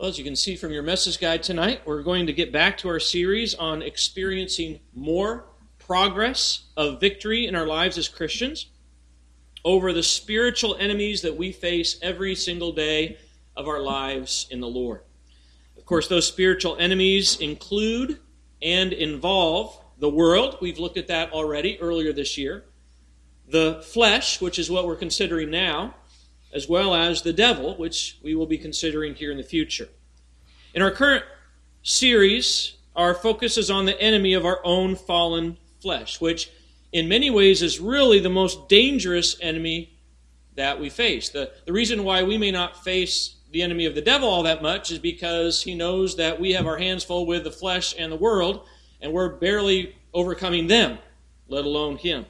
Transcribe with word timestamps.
Well, 0.00 0.08
as 0.08 0.16
you 0.16 0.24
can 0.24 0.34
see 0.34 0.56
from 0.56 0.72
your 0.72 0.82
message 0.82 1.20
guide 1.20 1.42
tonight, 1.42 1.82
we're 1.84 2.02
going 2.02 2.26
to 2.26 2.32
get 2.32 2.54
back 2.54 2.78
to 2.78 2.88
our 2.88 2.98
series 2.98 3.54
on 3.54 3.82
experiencing 3.82 4.80
more 4.94 5.44
progress 5.78 6.64
of 6.74 6.98
victory 6.98 7.46
in 7.46 7.54
our 7.54 7.66
lives 7.66 7.98
as 7.98 8.08
Christians 8.08 8.70
over 9.62 9.92
the 9.92 10.02
spiritual 10.02 10.74
enemies 10.76 11.20
that 11.20 11.36
we 11.36 11.52
face 11.52 11.98
every 12.00 12.34
single 12.34 12.72
day 12.72 13.18
of 13.54 13.68
our 13.68 13.82
lives 13.82 14.46
in 14.50 14.60
the 14.60 14.68
Lord. 14.68 15.02
Of 15.76 15.84
course, 15.84 16.08
those 16.08 16.26
spiritual 16.26 16.78
enemies 16.78 17.38
include 17.38 18.20
and 18.62 18.94
involve 18.94 19.78
the 19.98 20.08
world. 20.08 20.56
We've 20.62 20.78
looked 20.78 20.96
at 20.96 21.08
that 21.08 21.30
already 21.32 21.78
earlier 21.78 22.14
this 22.14 22.38
year. 22.38 22.64
The 23.48 23.82
flesh, 23.84 24.40
which 24.40 24.58
is 24.58 24.70
what 24.70 24.86
we're 24.86 24.96
considering 24.96 25.50
now, 25.50 25.94
as 26.52 26.68
well 26.68 26.94
as 26.94 27.22
the 27.22 27.32
devil, 27.32 27.76
which 27.76 28.18
we 28.22 28.34
will 28.34 28.46
be 28.46 28.58
considering 28.58 29.14
here 29.14 29.30
in 29.30 29.36
the 29.36 29.42
future. 29.42 29.88
In 30.74 30.82
our 30.82 30.90
current 30.90 31.24
series, 31.82 32.74
our 32.96 33.14
focus 33.14 33.56
is 33.56 33.70
on 33.70 33.86
the 33.86 34.00
enemy 34.00 34.34
of 34.34 34.44
our 34.44 34.60
own 34.64 34.96
fallen 34.96 35.56
flesh, 35.80 36.20
which 36.20 36.50
in 36.92 37.08
many 37.08 37.30
ways 37.30 37.62
is 37.62 37.80
really 37.80 38.18
the 38.18 38.28
most 38.28 38.68
dangerous 38.68 39.36
enemy 39.40 39.96
that 40.56 40.78
we 40.80 40.90
face. 40.90 41.28
The, 41.28 41.52
the 41.66 41.72
reason 41.72 42.04
why 42.04 42.22
we 42.22 42.36
may 42.36 42.50
not 42.50 42.82
face 42.84 43.36
the 43.52 43.62
enemy 43.62 43.86
of 43.86 43.94
the 43.94 44.00
devil 44.00 44.28
all 44.28 44.42
that 44.44 44.62
much 44.62 44.90
is 44.90 44.98
because 44.98 45.62
he 45.62 45.74
knows 45.74 46.16
that 46.16 46.40
we 46.40 46.52
have 46.52 46.66
our 46.66 46.76
hands 46.76 47.04
full 47.04 47.26
with 47.26 47.44
the 47.44 47.50
flesh 47.50 47.94
and 47.98 48.12
the 48.12 48.16
world, 48.16 48.66
and 49.00 49.12
we're 49.12 49.28
barely 49.28 49.96
overcoming 50.12 50.66
them, 50.66 50.98
let 51.48 51.64
alone 51.64 51.96
him. 51.96 52.26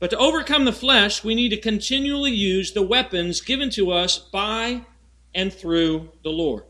But 0.00 0.10
to 0.10 0.18
overcome 0.18 0.64
the 0.64 0.72
flesh, 0.72 1.24
we 1.24 1.34
need 1.34 1.48
to 1.48 1.56
continually 1.56 2.30
use 2.30 2.72
the 2.72 2.82
weapons 2.82 3.40
given 3.40 3.68
to 3.70 3.90
us 3.90 4.18
by 4.18 4.82
and 5.34 5.52
through 5.52 6.10
the 6.22 6.30
Lord. 6.30 6.64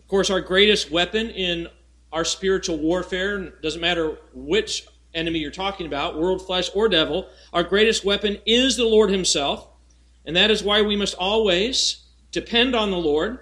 Of 0.00 0.08
course, 0.08 0.30
our 0.30 0.40
greatest 0.40 0.90
weapon 0.90 1.30
in 1.30 1.68
our 2.12 2.24
spiritual 2.24 2.78
warfare, 2.78 3.38
doesn't 3.62 3.80
matter 3.80 4.18
which 4.34 4.86
enemy 5.14 5.38
you're 5.38 5.52
talking 5.52 5.86
about, 5.86 6.18
world, 6.18 6.44
flesh, 6.44 6.70
or 6.74 6.88
devil, 6.88 7.28
our 7.52 7.62
greatest 7.62 8.04
weapon 8.04 8.38
is 8.46 8.76
the 8.76 8.84
Lord 8.84 9.10
Himself. 9.10 9.68
And 10.24 10.34
that 10.36 10.50
is 10.50 10.62
why 10.62 10.82
we 10.82 10.96
must 10.96 11.14
always 11.14 12.04
depend 12.32 12.74
on 12.74 12.90
the 12.90 12.96
Lord 12.96 13.38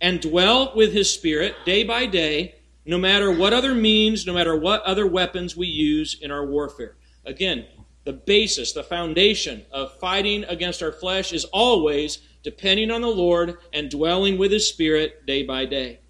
and 0.00 0.20
dwell 0.20 0.72
with 0.74 0.92
His 0.92 1.12
Spirit 1.12 1.54
day 1.64 1.84
by 1.84 2.06
day, 2.06 2.56
no 2.84 2.98
matter 2.98 3.30
what 3.30 3.52
other 3.52 3.74
means, 3.74 4.26
no 4.26 4.32
matter 4.32 4.56
what 4.56 4.82
other 4.82 5.06
weapons 5.06 5.56
we 5.56 5.68
use 5.68 6.18
in 6.20 6.30
our 6.30 6.44
warfare. 6.44 6.96
Again, 7.24 7.66
the 8.08 8.14
basis, 8.14 8.72
the 8.72 8.82
foundation 8.82 9.66
of 9.70 9.98
fighting 9.98 10.42
against 10.44 10.82
our 10.82 10.92
flesh 10.92 11.30
is 11.34 11.44
always 11.44 12.20
depending 12.42 12.90
on 12.90 13.02
the 13.02 13.06
Lord 13.06 13.58
and 13.74 13.90
dwelling 13.90 14.38
with 14.38 14.50
His 14.50 14.66
Spirit 14.66 15.26
day 15.26 15.42
by 15.42 15.66
day. 15.66 16.00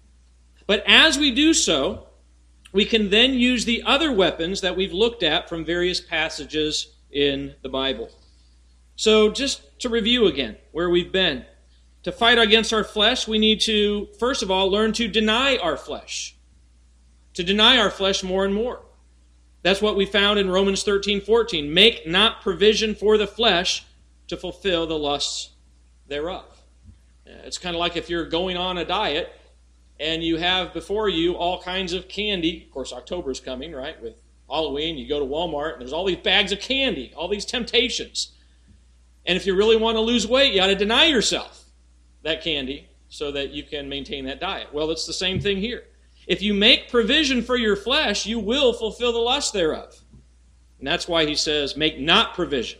But 0.65 0.81
as 0.87 1.17
we 1.17 1.31
do 1.31 1.53
so, 1.53 2.07
we 2.71 2.85
can 2.85 3.09
then 3.09 3.33
use 3.33 3.65
the 3.65 3.83
other 3.83 4.13
weapons 4.13 4.61
that 4.61 4.77
we've 4.77 4.93
looked 4.93 5.23
at 5.23 5.49
from 5.49 5.65
various 5.65 5.99
passages 5.99 6.95
in 7.11 7.55
the 7.63 7.69
Bible. 7.69 8.09
So, 8.95 9.29
just 9.29 9.77
to 9.81 9.89
review 9.89 10.27
again 10.27 10.55
where 10.71 10.89
we've 10.89 11.11
been. 11.11 11.43
To 12.03 12.13
fight 12.13 12.39
against 12.39 12.71
our 12.71 12.85
flesh, 12.85 13.27
we 13.27 13.39
need 13.39 13.59
to, 13.61 14.07
first 14.17 14.41
of 14.41 14.49
all, 14.49 14.71
learn 14.71 14.93
to 14.93 15.09
deny 15.09 15.57
our 15.57 15.75
flesh. 15.75 16.37
To 17.33 17.43
deny 17.43 17.77
our 17.77 17.91
flesh 17.91 18.23
more 18.23 18.45
and 18.45 18.55
more. 18.55 18.85
That's 19.61 19.81
what 19.81 19.95
we 19.95 20.05
found 20.05 20.39
in 20.39 20.49
Romans 20.49 20.83
13 20.83 21.21
14. 21.21 21.73
Make 21.73 22.07
not 22.07 22.41
provision 22.41 22.95
for 22.95 23.17
the 23.17 23.27
flesh 23.27 23.85
to 24.27 24.37
fulfill 24.37 24.87
the 24.87 24.97
lusts 24.97 25.49
thereof. 26.07 26.45
It's 27.25 27.57
kind 27.57 27.75
of 27.75 27.79
like 27.79 27.95
if 27.95 28.09
you're 28.09 28.25
going 28.25 28.57
on 28.57 28.77
a 28.77 28.85
diet 28.85 29.31
and 29.99 30.23
you 30.23 30.37
have 30.37 30.73
before 30.73 31.09
you 31.09 31.33
all 31.35 31.61
kinds 31.61 31.93
of 31.93 32.07
candy. 32.07 32.63
Of 32.63 32.71
course, 32.71 32.93
October's 32.93 33.39
coming, 33.39 33.73
right? 33.73 34.01
With 34.01 34.21
Halloween, 34.49 34.97
you 34.97 35.07
go 35.07 35.19
to 35.19 35.25
Walmart 35.25 35.73
and 35.73 35.81
there's 35.81 35.93
all 35.93 36.05
these 36.05 36.17
bags 36.17 36.51
of 36.51 36.59
candy, 36.59 37.13
all 37.15 37.27
these 37.27 37.45
temptations. 37.45 38.31
And 39.25 39.35
if 39.35 39.45
you 39.45 39.55
really 39.55 39.75
want 39.75 39.95
to 39.95 40.01
lose 40.01 40.25
weight, 40.25 40.53
you 40.53 40.59
got 40.59 40.67
to 40.67 40.75
deny 40.75 41.05
yourself 41.05 41.65
that 42.23 42.43
candy 42.43 42.87
so 43.09 43.31
that 43.31 43.51
you 43.51 43.63
can 43.63 43.89
maintain 43.89 44.25
that 44.25 44.39
diet. 44.39 44.73
Well, 44.73 44.89
it's 44.91 45.05
the 45.05 45.13
same 45.13 45.39
thing 45.39 45.57
here. 45.57 45.83
If 46.29 46.43
you 46.43 46.53
make 46.53 46.91
provision 46.91 47.41
for 47.41 47.57
your 47.57 47.75
flesh, 47.75 48.27
you 48.27 48.37
will 48.37 48.71
fulfill 48.71 49.11
the 49.11 49.17
lust 49.17 49.51
thereof. 49.51 49.99
And 50.77 50.87
that's 50.87 51.07
why 51.07 51.25
he 51.25 51.33
says, 51.33 51.75
make 51.75 51.99
not 51.99 52.35
provision. 52.35 52.79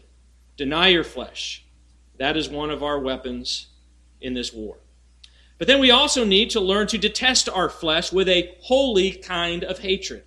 Deny 0.55 0.89
your 0.89 1.03
flesh. 1.03 1.65
That 2.19 2.37
is 2.37 2.47
one 2.47 2.69
of 2.69 2.83
our 2.83 2.99
weapons 2.99 3.65
in 4.21 4.35
this 4.35 4.53
war. 4.53 4.77
But 5.57 5.67
then 5.67 5.79
we 5.79 5.89
also 5.89 6.23
need 6.23 6.51
to 6.51 6.59
learn 6.59 6.85
to 6.87 6.99
detest 6.99 7.49
our 7.49 7.69
flesh 7.69 8.13
with 8.13 8.29
a 8.29 8.55
holy 8.61 9.13
kind 9.13 9.63
of 9.63 9.79
hatred, 9.79 10.25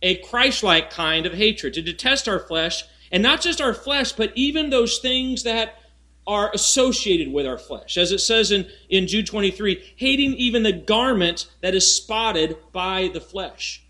a 0.00 0.16
Christ 0.16 0.62
like 0.62 0.88
kind 0.88 1.26
of 1.26 1.34
hatred, 1.34 1.74
to 1.74 1.82
detest 1.82 2.26
our 2.26 2.40
flesh, 2.40 2.84
and 3.12 3.22
not 3.22 3.42
just 3.42 3.60
our 3.60 3.74
flesh, 3.74 4.12
but 4.12 4.32
even 4.34 4.70
those 4.70 4.98
things 4.98 5.42
that 5.42 5.78
are 6.26 6.50
associated 6.52 7.32
with 7.32 7.46
our 7.46 7.58
flesh. 7.58 7.96
As 7.96 8.10
it 8.12 8.18
says 8.18 8.50
in, 8.50 8.68
in 8.88 9.06
Jude 9.06 9.26
23, 9.26 9.94
hating 9.96 10.34
even 10.34 10.62
the 10.62 10.72
garment 10.72 11.46
that 11.60 11.74
is 11.74 11.90
spotted 11.90 12.56
by 12.72 13.10
the 13.12 13.20
flesh. 13.20 13.82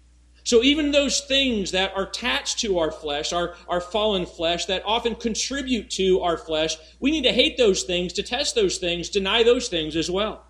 So 0.44 0.62
even 0.62 0.92
those 0.92 1.22
things 1.22 1.72
that 1.72 1.92
are 1.96 2.04
attached 2.04 2.60
to 2.60 2.78
our 2.78 2.92
flesh, 2.92 3.32
our, 3.32 3.56
our 3.68 3.80
fallen 3.80 4.26
flesh, 4.26 4.66
that 4.66 4.84
often 4.86 5.16
contribute 5.16 5.90
to 5.90 6.20
our 6.20 6.36
flesh, 6.36 6.76
we 7.00 7.10
need 7.10 7.24
to 7.24 7.32
hate 7.32 7.56
those 7.56 7.82
things, 7.82 8.12
detest 8.12 8.54
those 8.54 8.78
things, 8.78 9.08
deny 9.08 9.42
those 9.42 9.68
things 9.68 9.96
as 9.96 10.08
well. 10.08 10.44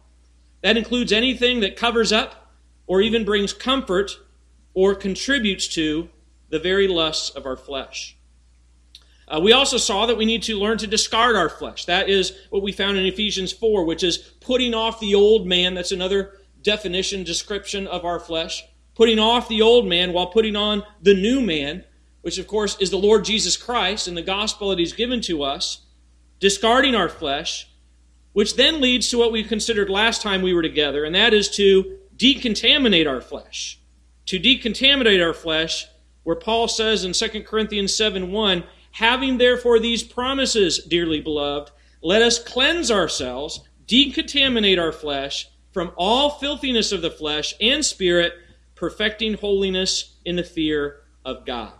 That 0.60 0.76
includes 0.76 1.12
anything 1.12 1.60
that 1.60 1.76
covers 1.76 2.12
up 2.12 2.52
or 2.86 3.00
even 3.00 3.24
brings 3.24 3.52
comfort 3.52 4.18
or 4.74 4.94
contributes 4.94 5.66
to 5.68 6.10
the 6.50 6.58
very 6.58 6.88
lusts 6.88 7.30
of 7.30 7.46
our 7.46 7.56
flesh. 7.56 8.15
Uh, 9.28 9.40
we 9.40 9.52
also 9.52 9.76
saw 9.76 10.06
that 10.06 10.16
we 10.16 10.24
need 10.24 10.42
to 10.44 10.56
learn 10.56 10.78
to 10.78 10.86
discard 10.86 11.34
our 11.34 11.48
flesh. 11.48 11.84
That 11.86 12.08
is 12.08 12.36
what 12.50 12.62
we 12.62 12.70
found 12.70 12.96
in 12.96 13.06
Ephesians 13.06 13.52
4, 13.52 13.84
which 13.84 14.04
is 14.04 14.18
putting 14.18 14.72
off 14.72 15.00
the 15.00 15.14
old 15.14 15.46
man. 15.46 15.74
That's 15.74 15.92
another 15.92 16.38
definition, 16.62 17.24
description 17.24 17.86
of 17.86 18.04
our 18.04 18.20
flesh. 18.20 18.64
Putting 18.94 19.18
off 19.18 19.48
the 19.48 19.62
old 19.62 19.86
man 19.86 20.12
while 20.12 20.28
putting 20.28 20.54
on 20.54 20.84
the 21.02 21.14
new 21.14 21.40
man, 21.40 21.84
which 22.22 22.38
of 22.38 22.46
course 22.46 22.76
is 22.80 22.90
the 22.90 22.98
Lord 22.98 23.24
Jesus 23.24 23.56
Christ 23.56 24.06
and 24.06 24.16
the 24.16 24.22
gospel 24.22 24.70
that 24.70 24.78
he's 24.78 24.92
given 24.92 25.20
to 25.22 25.42
us. 25.42 25.82
Discarding 26.38 26.94
our 26.94 27.08
flesh, 27.08 27.68
which 28.32 28.56
then 28.56 28.80
leads 28.80 29.08
to 29.10 29.18
what 29.18 29.32
we 29.32 29.42
considered 29.42 29.90
last 29.90 30.22
time 30.22 30.42
we 30.42 30.54
were 30.54 30.62
together, 30.62 31.04
and 31.04 31.14
that 31.14 31.34
is 31.34 31.48
to 31.50 31.98
decontaminate 32.16 33.08
our 33.08 33.20
flesh. 33.20 33.80
To 34.26 34.38
decontaminate 34.38 35.24
our 35.24 35.34
flesh, 35.34 35.86
where 36.22 36.36
Paul 36.36 36.68
says 36.68 37.04
in 37.04 37.12
2 37.12 37.42
Corinthians 37.44 37.94
7 37.94 38.30
1, 38.30 38.64
Having 38.96 39.36
therefore 39.36 39.78
these 39.78 40.02
promises, 40.02 40.78
dearly 40.78 41.20
beloved, 41.20 41.70
let 42.00 42.22
us 42.22 42.42
cleanse 42.42 42.90
ourselves, 42.90 43.60
decontaminate 43.86 44.80
our 44.80 44.90
flesh 44.90 45.50
from 45.70 45.92
all 45.96 46.30
filthiness 46.30 46.92
of 46.92 47.02
the 47.02 47.10
flesh 47.10 47.52
and 47.60 47.84
spirit, 47.84 48.32
perfecting 48.74 49.34
holiness 49.34 50.16
in 50.24 50.36
the 50.36 50.42
fear 50.42 51.00
of 51.26 51.44
God. 51.44 51.74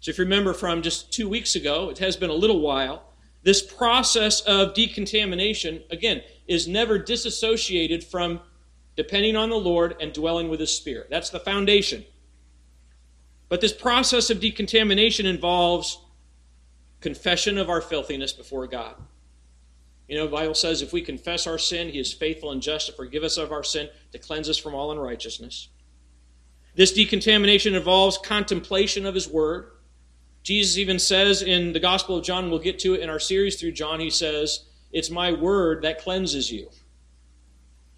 So, 0.00 0.08
if 0.08 0.16
you 0.16 0.24
remember 0.24 0.54
from 0.54 0.80
just 0.80 1.12
two 1.12 1.28
weeks 1.28 1.54
ago, 1.54 1.90
it 1.90 1.98
has 1.98 2.16
been 2.16 2.30
a 2.30 2.34
little 2.34 2.60
while, 2.60 3.12
this 3.42 3.60
process 3.60 4.40
of 4.40 4.72
decontamination, 4.72 5.82
again, 5.90 6.22
is 6.48 6.66
never 6.66 6.96
disassociated 6.96 8.02
from 8.02 8.40
depending 8.96 9.36
on 9.36 9.50
the 9.50 9.56
Lord 9.56 9.96
and 10.00 10.14
dwelling 10.14 10.48
with 10.48 10.60
His 10.60 10.74
Spirit. 10.74 11.08
That's 11.10 11.28
the 11.28 11.40
foundation. 11.40 12.06
But 13.54 13.60
this 13.60 13.72
process 13.72 14.30
of 14.30 14.40
decontamination 14.40 15.26
involves 15.26 16.00
confession 17.00 17.56
of 17.56 17.70
our 17.70 17.80
filthiness 17.80 18.32
before 18.32 18.66
God. 18.66 18.96
You 20.08 20.16
know, 20.16 20.24
the 20.24 20.32
Bible 20.32 20.56
says 20.56 20.82
if 20.82 20.92
we 20.92 21.02
confess 21.02 21.46
our 21.46 21.56
sin, 21.56 21.90
He 21.90 22.00
is 22.00 22.12
faithful 22.12 22.50
and 22.50 22.60
just 22.60 22.88
to 22.88 22.92
forgive 22.92 23.22
us 23.22 23.36
of 23.36 23.52
our 23.52 23.62
sin, 23.62 23.90
to 24.10 24.18
cleanse 24.18 24.48
us 24.48 24.58
from 24.58 24.74
all 24.74 24.90
unrighteousness. 24.90 25.68
This 26.74 26.92
decontamination 26.92 27.76
involves 27.76 28.18
contemplation 28.18 29.06
of 29.06 29.14
His 29.14 29.28
Word. 29.28 29.70
Jesus 30.42 30.76
even 30.76 30.98
says 30.98 31.40
in 31.40 31.72
the 31.72 31.78
Gospel 31.78 32.16
of 32.16 32.24
John, 32.24 32.50
we'll 32.50 32.58
get 32.58 32.80
to 32.80 32.94
it 32.94 33.02
in 33.02 33.08
our 33.08 33.20
series 33.20 33.54
through 33.54 33.70
John, 33.70 34.00
He 34.00 34.10
says, 34.10 34.64
It's 34.90 35.10
my 35.10 35.30
Word 35.30 35.82
that 35.82 36.02
cleanses 36.02 36.50
you. 36.50 36.70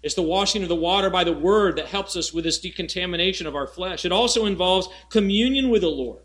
It's 0.03 0.15
the 0.15 0.21
washing 0.21 0.63
of 0.63 0.69
the 0.69 0.75
water 0.75 1.09
by 1.09 1.23
the 1.23 1.33
word 1.33 1.77
that 1.77 1.87
helps 1.87 2.15
us 2.15 2.31
with 2.31 2.43
this 2.43 2.59
decontamination 2.59 3.47
of 3.47 3.55
our 3.55 3.67
flesh. 3.67 4.05
It 4.05 4.11
also 4.11 4.45
involves 4.45 4.89
communion 5.09 5.69
with 5.69 5.81
the 5.81 5.89
Lord. 5.89 6.21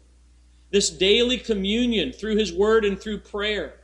This 0.70 0.90
daily 0.90 1.38
communion 1.38 2.12
through 2.12 2.36
his 2.36 2.52
word 2.52 2.84
and 2.84 3.00
through 3.00 3.18
prayer. 3.20 3.74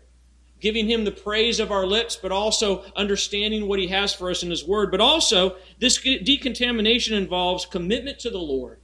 Giving 0.61 0.89
him 0.89 1.05
the 1.05 1.13
praise 1.13 1.61
of 1.61 1.71
our 1.71 1.87
lips, 1.87 2.17
but 2.17 2.33
also 2.33 2.85
understanding 2.97 3.69
what 3.69 3.79
he 3.79 3.87
has 3.89 4.13
for 4.13 4.31
us 4.31 4.43
in 4.43 4.51
his 4.51 4.67
word. 4.67 4.91
But 4.91 5.01
also, 5.01 5.57
this 5.79 5.99
decontamination 5.99 7.15
involves 7.15 7.65
commitment 7.65 8.19
to 8.21 8.31
the 8.31 8.39
Lord. 8.39 8.81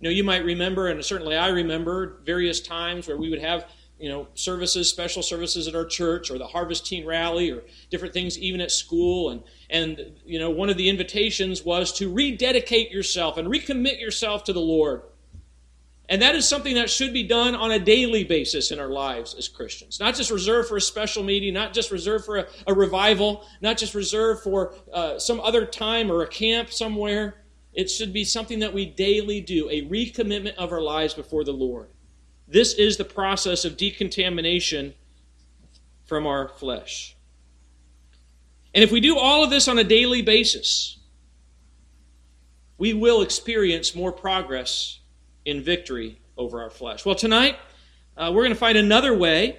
You 0.00 0.04
know, 0.04 0.14
you 0.14 0.24
might 0.24 0.44
remember, 0.44 0.88
and 0.88 1.04
certainly 1.04 1.36
I 1.36 1.48
remember, 1.48 2.20
various 2.24 2.60
times 2.60 3.08
where 3.08 3.16
we 3.16 3.30
would 3.30 3.40
have 3.40 3.68
you 3.98 4.08
know, 4.08 4.28
services, 4.34 4.90
special 4.90 5.22
services 5.22 5.66
at 5.66 5.74
our 5.74 5.84
church, 5.84 6.30
or 6.30 6.38
the 6.38 6.46
Harvest 6.46 6.86
Teen 6.86 7.06
Rally, 7.06 7.50
or 7.50 7.62
different 7.90 8.12
things 8.12 8.38
even 8.38 8.60
at 8.60 8.70
school. 8.70 9.30
And, 9.30 9.42
and 9.70 10.16
you 10.24 10.38
know, 10.38 10.50
one 10.50 10.68
of 10.68 10.76
the 10.76 10.88
invitations 10.88 11.64
was 11.64 11.92
to 11.94 12.12
rededicate 12.12 12.90
yourself 12.90 13.38
and 13.38 13.48
recommit 13.48 14.00
yourself 14.00 14.44
to 14.44 14.52
the 14.52 14.60
Lord. 14.60 15.02
And 16.08 16.22
that 16.22 16.36
is 16.36 16.46
something 16.46 16.76
that 16.76 16.88
should 16.88 17.12
be 17.12 17.24
done 17.24 17.56
on 17.56 17.72
a 17.72 17.80
daily 17.80 18.22
basis 18.22 18.70
in 18.70 18.78
our 18.78 18.88
lives 18.88 19.34
as 19.34 19.48
Christians. 19.48 19.98
Not 19.98 20.14
just 20.14 20.30
reserved 20.30 20.68
for 20.68 20.76
a 20.76 20.80
special 20.80 21.24
meeting, 21.24 21.54
not 21.54 21.72
just 21.72 21.90
reserved 21.90 22.24
for 22.24 22.36
a, 22.36 22.46
a 22.66 22.74
revival, 22.74 23.44
not 23.60 23.76
just 23.76 23.94
reserved 23.94 24.42
for 24.42 24.74
uh, 24.92 25.18
some 25.18 25.40
other 25.40 25.66
time 25.66 26.10
or 26.10 26.22
a 26.22 26.28
camp 26.28 26.70
somewhere. 26.72 27.42
It 27.72 27.90
should 27.90 28.12
be 28.12 28.24
something 28.24 28.60
that 28.60 28.72
we 28.72 28.86
daily 28.86 29.40
do, 29.40 29.68
a 29.68 29.82
recommitment 29.82 30.54
of 30.54 30.70
our 30.70 30.80
lives 30.80 31.12
before 31.12 31.44
the 31.44 31.52
Lord. 31.52 31.88
This 32.48 32.74
is 32.74 32.96
the 32.96 33.04
process 33.04 33.64
of 33.64 33.76
decontamination 33.76 34.94
from 36.04 36.26
our 36.26 36.48
flesh. 36.48 37.16
And 38.74 38.84
if 38.84 38.92
we 38.92 39.00
do 39.00 39.18
all 39.18 39.42
of 39.42 39.50
this 39.50 39.68
on 39.68 39.78
a 39.78 39.84
daily 39.84 40.22
basis, 40.22 40.98
we 42.78 42.92
will 42.92 43.22
experience 43.22 43.94
more 43.94 44.12
progress 44.12 45.00
in 45.44 45.62
victory 45.62 46.20
over 46.36 46.60
our 46.60 46.70
flesh. 46.70 47.04
Well, 47.04 47.14
tonight, 47.14 47.58
uh, 48.16 48.30
we're 48.34 48.42
going 48.42 48.52
to 48.52 48.58
find 48.58 48.78
another 48.78 49.16
way 49.16 49.58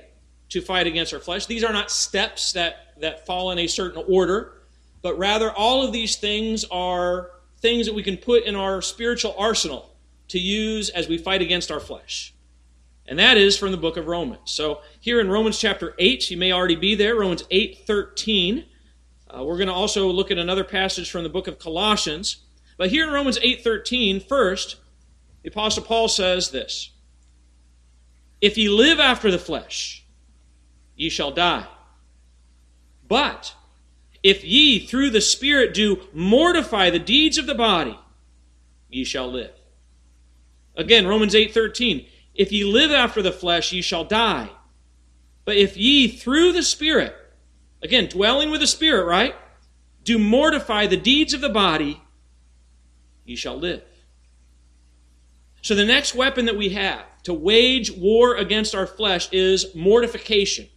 to 0.50 0.62
fight 0.62 0.88
against 0.88 1.13
our 1.13 1.19
flesh. 1.19 1.45
These 1.45 1.63
are 1.63 1.74
not 1.74 1.92
steps 1.92 2.54
that, 2.54 2.94
that 3.00 3.25
fall 3.25 3.51
in 3.51 3.60
a 3.60 3.68
certain 3.68 4.04
order, 4.07 4.54
but 5.01 5.18
rather 5.18 5.51
all 5.51 5.83
of 5.83 5.92
these 5.92 6.16
things 6.16 6.63
are 6.66 7.31
things 7.60 7.86
that 7.88 7.95
we 7.95 8.04
can 8.04 8.18
put 8.18 8.44
in 8.44 8.56
our 8.56 8.81
spiritual 8.81 9.36
arsenal 9.38 9.94
to 10.30 10.40
use 10.40 10.90
as 10.90 11.07
we 11.07 11.18
fight 11.18 11.42
against 11.42 11.72
our 11.72 11.80
flesh. 11.80 12.33
And 13.07 13.18
that 13.19 13.38
is 13.38 13.57
from 13.57 13.71
the 13.71 13.77
book 13.77 13.95
of 13.95 14.07
Romans. 14.07 14.51
So 14.51 14.81
here 15.00 15.21
in 15.21 15.30
Romans 15.30 15.57
chapter 15.57 15.95
8, 15.98 16.30
you 16.30 16.38
may 16.38 16.51
already 16.51 16.75
be 16.75 16.94
there, 16.95 17.15
Romans 17.15 17.44
8 17.50 17.86
13. 17.86 18.65
Uh, 19.30 19.44
we're 19.44 19.57
going 19.57 19.68
to 19.68 19.74
also 19.74 20.07
look 20.09 20.31
at 20.31 20.38
another 20.38 20.63
passage 20.63 21.09
from 21.09 21.24
the 21.24 21.30
book 21.30 21.48
of 21.48 21.59
Colossians. 21.59 22.38
But 22.77 22.89
here 22.89 23.07
in 23.07 23.13
Romans 23.13 23.39
8 23.42 23.63
13, 23.63 24.19
first, 24.19 24.77
the 25.44 25.50
Apostle 25.50 25.83
Paul 25.83 26.09
says 26.09 26.51
this 26.51 26.92
If 28.42 28.57
ye 28.57 28.68
live 28.68 29.00
after 29.00 29.31
the 29.31 29.39
flesh, 29.39 30.06
ye 30.95 31.09
shall 31.09 31.31
die. 31.31 31.68
But 33.07 33.56
if 34.21 34.44
ye 34.44 34.80
through 34.86 35.12
the 35.12 35.21
Spirit 35.21 35.74
do 35.74 36.01
mortify 36.13 36.89
the 36.89 37.00
deeds 37.00 37.38
of 37.38 37.48
the 37.48 37.56
body, 37.56 37.98
ye 38.89 39.06
shall 39.06 39.31
live. 39.31 39.51
Again, 40.75 41.07
Romans 41.07 41.33
8:13, 41.33 42.06
if 42.38 42.51
ye 42.51 42.63
live 42.63 42.92
after 42.92 43.22
the 43.22 43.31
flesh, 43.31 43.74
ye 43.74 43.81
shall 43.81 44.06
die. 44.06 44.50
But 45.44 45.57
if 45.57 45.75
ye 45.75 46.07
through 46.07 46.54
the 46.54 46.63
Spirit, 46.63 47.16
again, 47.81 48.07
dwelling 48.07 48.51
with 48.51 48.62
the 48.62 48.68
Spirit, 48.68 49.06
right? 49.06 49.36
Do 50.04 50.18
mortify 50.18 50.88
the 50.88 50.98
deeds 50.98 51.34
of 51.34 51.42
the 51.42 51.50
body, 51.50 52.01
ye 53.25 53.36
shall 53.36 53.57
live. 53.57 53.84
So 55.62 55.75
the 55.75 55.84
next 55.84 56.16
weapon 56.16 56.45
that 56.45 56.56
we 56.56 56.69
have 56.69 57.04
to 57.24 57.34
wage 57.34 57.92
war 57.92 58.36
against 58.36 58.75
our 58.75 58.88
flesh 58.88 59.28
is 59.31 59.75
mortification. 59.75 60.68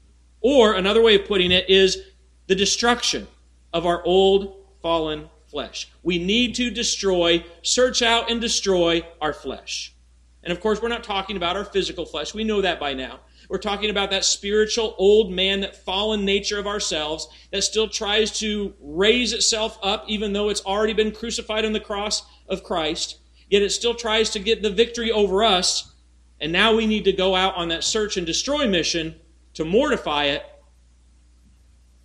Or 0.41 0.75
another 0.75 1.03
way 1.03 1.17
of 1.17 1.27
putting 1.27 1.53
it 1.53 1.69
is 1.69 1.99
the 2.47 2.55
destruction 2.55 3.29
of 3.73 3.87
our 3.87 4.03
old 4.05 4.57
fallen 4.81 5.29
flesh. 5.47 5.91
We 6.03 6.19
need 6.19 6.55
to 6.57 6.71
destroy, 6.71 7.45
search 7.63 8.03
out 8.03 8.31
and 8.31 8.41
destroy 8.41 9.07
our 9.21 9.33
flesh. 9.33 9.95
And 10.43 10.53
of 10.53 10.61
course, 10.61 10.81
we're 10.81 10.89
not 10.89 11.05
talking 11.05 11.37
about 11.37 11.57
our 11.57 11.65
physical 11.65 12.07
flesh. 12.07 12.35
We 12.35 12.45
know 12.45 12.61
that 12.63 12.81
by 12.81 12.95
now. 12.95 13.21
We're 13.49 13.59
talking 13.59 13.91
about 13.91 14.11
that 14.11 14.25
spiritual 14.25 14.95
old 14.97 15.33
man, 15.33 15.61
that 15.61 15.85
fallen 15.85 16.25
nature 16.25 16.59
of 16.59 16.67
ourselves 16.67 17.29
that 17.53 17.63
still 17.63 17.89
tries 17.89 18.39
to 18.39 18.75
raise 18.81 19.33
itself 19.33 19.79
up, 19.83 20.05
even 20.09 20.33
though 20.33 20.49
it's 20.49 20.65
already 20.65 20.95
been 20.95 21.13
crucified 21.13 21.65
on 21.65 21.73
the 21.73 21.81
cross 21.81 22.23
of 22.49 22.63
Christ 22.63 23.21
yet 23.51 23.63
it 23.63 23.71
still 23.71 23.95
tries 23.95 24.31
to 24.31 24.39
get 24.39 24.63
the 24.63 24.71
victory 24.71 25.11
over 25.11 25.45
us. 25.45 25.93
And 26.41 26.53
now 26.53 26.75
we 26.75 26.87
need 26.87 27.05
to 27.05 27.13
go 27.13 27.35
out 27.35 27.57
on 27.57 27.69
that 27.69 27.85
search 27.85 28.17
and 28.17 28.27
destroy 28.27 28.67
mission 28.67 29.17
to 29.55 29.65
mortify 29.65 30.27
it, 30.27 30.43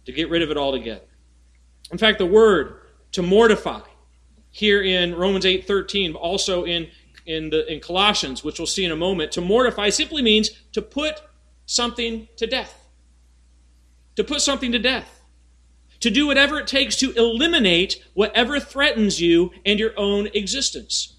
to 0.05 0.11
get 0.11 0.29
rid 0.29 0.41
of 0.41 0.51
it 0.51 0.57
altogether. 0.57 1.05
In 1.91 1.97
fact, 1.97 2.17
the 2.17 2.25
word 2.25 2.81
to 3.13 3.21
mortify 3.21 3.81
here 4.49 4.81
in 4.81 5.15
Romans 5.15 5.45
8:13, 5.45 6.13
but 6.13 6.19
also 6.19 6.65
in 6.65 6.89
in 7.25 7.49
the 7.49 7.71
in 7.71 7.79
Colossians, 7.79 8.43
which 8.43 8.59
we'll 8.59 8.67
see 8.67 8.85
in 8.85 8.91
a 8.91 8.95
moment, 8.95 9.31
to 9.33 9.41
mortify 9.41 9.89
simply 9.89 10.21
means 10.21 10.51
to 10.73 10.81
put 10.81 11.21
something 11.65 12.27
to 12.37 12.47
death. 12.47 12.87
To 14.15 14.23
put 14.23 14.41
something 14.41 14.71
to 14.71 14.79
death. 14.79 15.21
To 16.01 16.09
do 16.09 16.27
whatever 16.27 16.59
it 16.59 16.67
takes 16.67 16.95
to 16.97 17.11
eliminate 17.13 18.03
whatever 18.13 18.59
threatens 18.59 19.21
you 19.21 19.51
and 19.65 19.79
your 19.79 19.93
own 19.97 20.27
existence. 20.33 21.15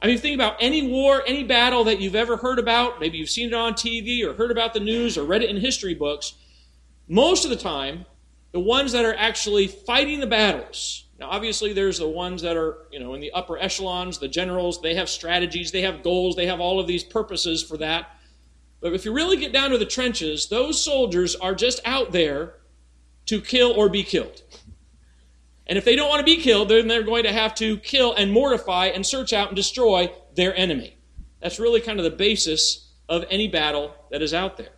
I 0.00 0.06
mean, 0.06 0.18
think 0.18 0.36
about 0.36 0.56
any 0.60 0.86
war, 0.86 1.22
any 1.26 1.42
battle 1.42 1.84
that 1.84 2.00
you've 2.00 2.14
ever 2.14 2.36
heard 2.36 2.60
about. 2.60 3.00
Maybe 3.00 3.18
you've 3.18 3.30
seen 3.30 3.48
it 3.48 3.54
on 3.54 3.74
TV 3.74 4.24
or 4.24 4.34
heard 4.34 4.52
about 4.52 4.72
the 4.72 4.80
news 4.80 5.18
or 5.18 5.24
read 5.24 5.42
it 5.42 5.50
in 5.50 5.56
history 5.56 5.94
books. 5.94 6.34
Most 7.08 7.44
of 7.44 7.50
the 7.50 7.56
time, 7.56 8.04
the 8.52 8.60
ones 8.60 8.92
that 8.92 9.04
are 9.04 9.14
actually 9.14 9.66
fighting 9.66 10.20
the 10.20 10.26
battles. 10.26 11.07
Now, 11.18 11.30
obviously, 11.30 11.72
there's 11.72 11.98
the 11.98 12.08
ones 12.08 12.42
that 12.42 12.56
are, 12.56 12.86
you 12.92 13.00
know, 13.00 13.14
in 13.14 13.20
the 13.20 13.32
upper 13.32 13.58
echelons, 13.58 14.18
the 14.18 14.28
generals. 14.28 14.80
They 14.80 14.94
have 14.94 15.08
strategies, 15.08 15.72
they 15.72 15.82
have 15.82 16.02
goals, 16.02 16.36
they 16.36 16.46
have 16.46 16.60
all 16.60 16.78
of 16.78 16.86
these 16.86 17.02
purposes 17.02 17.62
for 17.62 17.76
that. 17.78 18.16
But 18.80 18.92
if 18.92 19.04
you 19.04 19.12
really 19.12 19.36
get 19.36 19.52
down 19.52 19.70
to 19.70 19.78
the 19.78 19.84
trenches, 19.84 20.48
those 20.48 20.82
soldiers 20.82 21.34
are 21.34 21.54
just 21.54 21.80
out 21.84 22.12
there 22.12 22.54
to 23.26 23.40
kill 23.40 23.72
or 23.72 23.88
be 23.88 24.04
killed. 24.04 24.42
And 25.66 25.76
if 25.76 25.84
they 25.84 25.96
don't 25.96 26.08
want 26.08 26.20
to 26.20 26.24
be 26.24 26.40
killed, 26.40 26.68
then 26.68 26.86
they're 26.86 27.02
going 27.02 27.24
to 27.24 27.32
have 27.32 27.54
to 27.56 27.76
kill 27.78 28.14
and 28.14 28.32
mortify 28.32 28.86
and 28.86 29.04
search 29.04 29.32
out 29.32 29.48
and 29.48 29.56
destroy 29.56 30.12
their 30.34 30.56
enemy. 30.56 30.96
That's 31.40 31.58
really 31.58 31.80
kind 31.80 31.98
of 31.98 32.04
the 32.04 32.10
basis 32.10 32.92
of 33.08 33.24
any 33.28 33.48
battle 33.48 33.94
that 34.10 34.22
is 34.22 34.32
out 34.32 34.56
there. 34.56 34.72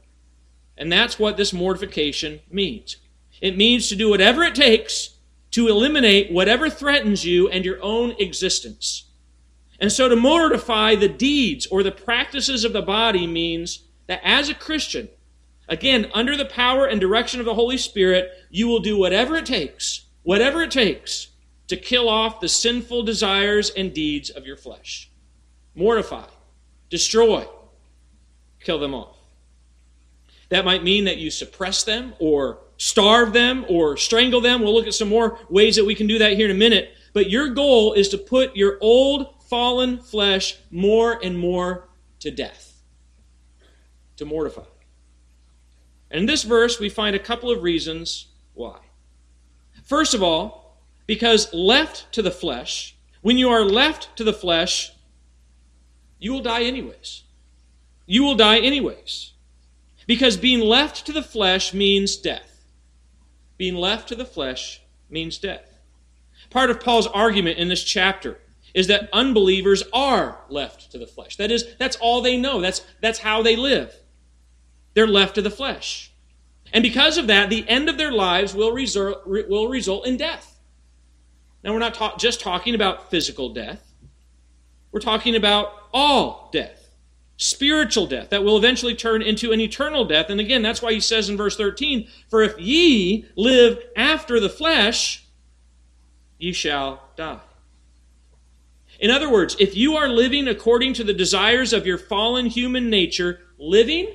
And 0.76 0.90
that's 0.90 1.18
what 1.18 1.36
this 1.36 1.52
mortification 1.52 2.40
means. 2.50 2.96
It 3.40 3.56
means 3.56 3.88
to 3.88 3.96
do 3.96 4.08
whatever 4.08 4.42
it 4.42 4.54
takes 4.54 5.16
to 5.52 5.68
eliminate 5.68 6.32
whatever 6.32 6.70
threatens 6.70 7.24
you 7.24 7.48
and 7.48 7.64
your 7.64 7.82
own 7.82 8.14
existence. 8.18 9.04
And 9.80 9.90
so 9.90 10.08
to 10.08 10.16
mortify 10.16 10.94
the 10.94 11.08
deeds 11.08 11.66
or 11.66 11.82
the 11.82 11.90
practices 11.90 12.64
of 12.64 12.72
the 12.72 12.82
body 12.82 13.26
means 13.26 13.84
that 14.06 14.20
as 14.22 14.48
a 14.48 14.54
Christian, 14.54 15.08
again, 15.68 16.10
under 16.14 16.36
the 16.36 16.44
power 16.44 16.86
and 16.86 17.00
direction 17.00 17.40
of 17.40 17.46
the 17.46 17.54
Holy 17.54 17.78
Spirit, 17.78 18.30
you 18.50 18.68
will 18.68 18.80
do 18.80 18.98
whatever 18.98 19.36
it 19.36 19.46
takes 19.46 20.04
whatever 20.22 20.62
it 20.62 20.70
takes 20.70 21.28
to 21.68 21.76
kill 21.76 22.08
off 22.08 22.40
the 22.40 22.48
sinful 22.48 23.02
desires 23.02 23.70
and 23.70 23.94
deeds 23.94 24.30
of 24.30 24.46
your 24.46 24.56
flesh. 24.56 25.10
Mortify, 25.74 26.26
destroy, 26.88 27.46
kill 28.60 28.78
them 28.78 28.94
off. 28.94 29.16
That 30.48 30.64
might 30.64 30.82
mean 30.82 31.04
that 31.04 31.18
you 31.18 31.30
suppress 31.30 31.84
them 31.84 32.14
or 32.18 32.58
starve 32.80 33.34
them 33.34 33.66
or 33.68 33.94
strangle 33.98 34.40
them. 34.40 34.62
We'll 34.62 34.74
look 34.74 34.86
at 34.86 34.94
some 34.94 35.10
more 35.10 35.38
ways 35.50 35.76
that 35.76 35.84
we 35.84 35.94
can 35.94 36.06
do 36.06 36.18
that 36.18 36.32
here 36.32 36.46
in 36.46 36.50
a 36.50 36.58
minute. 36.58 36.94
But 37.12 37.28
your 37.28 37.50
goal 37.50 37.92
is 37.92 38.08
to 38.08 38.18
put 38.18 38.56
your 38.56 38.78
old 38.80 39.34
fallen 39.48 39.98
flesh 40.00 40.56
more 40.70 41.22
and 41.22 41.38
more 41.38 41.88
to 42.20 42.30
death, 42.30 42.80
to 44.16 44.24
mortify. 44.24 44.64
And 46.10 46.20
in 46.20 46.26
this 46.26 46.42
verse, 46.42 46.80
we 46.80 46.88
find 46.88 47.14
a 47.14 47.20
couple 47.20 47.50
of 47.50 47.62
reasons 47.62 48.28
why. 48.54 48.78
First 49.84 50.14
of 50.14 50.22
all, 50.22 50.78
because 51.06 51.52
left 51.52 52.10
to 52.12 52.22
the 52.22 52.30
flesh, 52.30 52.96
when 53.20 53.36
you 53.36 53.50
are 53.50 53.64
left 53.64 54.16
to 54.16 54.24
the 54.24 54.32
flesh, 54.32 54.92
you 56.18 56.32
will 56.32 56.42
die 56.42 56.62
anyways. 56.62 57.24
You 58.06 58.24
will 58.24 58.36
die 58.36 58.58
anyways. 58.58 59.32
Because 60.06 60.38
being 60.38 60.60
left 60.60 61.04
to 61.06 61.12
the 61.12 61.22
flesh 61.22 61.74
means 61.74 62.16
death. 62.16 62.49
Being 63.60 63.74
left 63.74 64.08
to 64.08 64.14
the 64.14 64.24
flesh 64.24 64.80
means 65.10 65.36
death. 65.36 65.80
Part 66.48 66.70
of 66.70 66.80
Paul's 66.80 67.06
argument 67.06 67.58
in 67.58 67.68
this 67.68 67.84
chapter 67.84 68.38
is 68.72 68.86
that 68.86 69.10
unbelievers 69.12 69.82
are 69.92 70.40
left 70.48 70.90
to 70.92 70.98
the 70.98 71.06
flesh. 71.06 71.36
That 71.36 71.50
is, 71.50 71.76
that's 71.76 71.96
all 71.96 72.22
they 72.22 72.38
know. 72.38 72.62
That's, 72.62 72.80
that's 73.02 73.18
how 73.18 73.42
they 73.42 73.56
live. 73.56 73.94
They're 74.94 75.06
left 75.06 75.34
to 75.34 75.42
the 75.42 75.50
flesh. 75.50 76.10
And 76.72 76.82
because 76.82 77.18
of 77.18 77.26
that, 77.26 77.50
the 77.50 77.68
end 77.68 77.90
of 77.90 77.98
their 77.98 78.10
lives 78.10 78.54
will 78.54 78.72
result, 78.72 79.26
will 79.26 79.68
result 79.68 80.06
in 80.06 80.16
death. 80.16 80.58
Now, 81.62 81.74
we're 81.74 81.80
not 81.80 81.92
ta- 81.92 82.16
just 82.16 82.40
talking 82.40 82.74
about 82.74 83.10
physical 83.10 83.52
death, 83.52 83.92
we're 84.90 85.00
talking 85.00 85.36
about 85.36 85.74
all 85.92 86.48
death, 86.50 86.79
spiritual 87.40 88.06
death 88.06 88.28
that 88.28 88.44
will 88.44 88.58
eventually 88.58 88.94
turn 88.94 89.22
into 89.22 89.50
an 89.50 89.60
eternal 89.60 90.04
death. 90.04 90.28
And 90.28 90.38
again, 90.38 90.60
that's 90.60 90.82
why 90.82 90.92
he 90.92 91.00
says 91.00 91.30
in 91.30 91.38
verse 91.38 91.56
13, 91.56 92.06
For 92.28 92.42
if 92.42 92.58
ye 92.60 93.24
live 93.34 93.82
after 93.96 94.38
the 94.38 94.50
flesh, 94.50 95.24
ye 96.38 96.52
shall 96.52 97.02
die. 97.16 97.40
In 98.98 99.10
other 99.10 99.32
words, 99.32 99.56
if 99.58 99.74
you 99.74 99.96
are 99.96 100.08
living 100.08 100.48
according 100.48 100.92
to 100.94 101.04
the 101.04 101.14
desires 101.14 101.72
of 101.72 101.86
your 101.86 101.96
fallen 101.96 102.44
human 102.44 102.90
nature, 102.90 103.40
living 103.58 104.08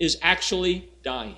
is 0.00 0.18
actually 0.20 0.90
dying. 1.04 1.36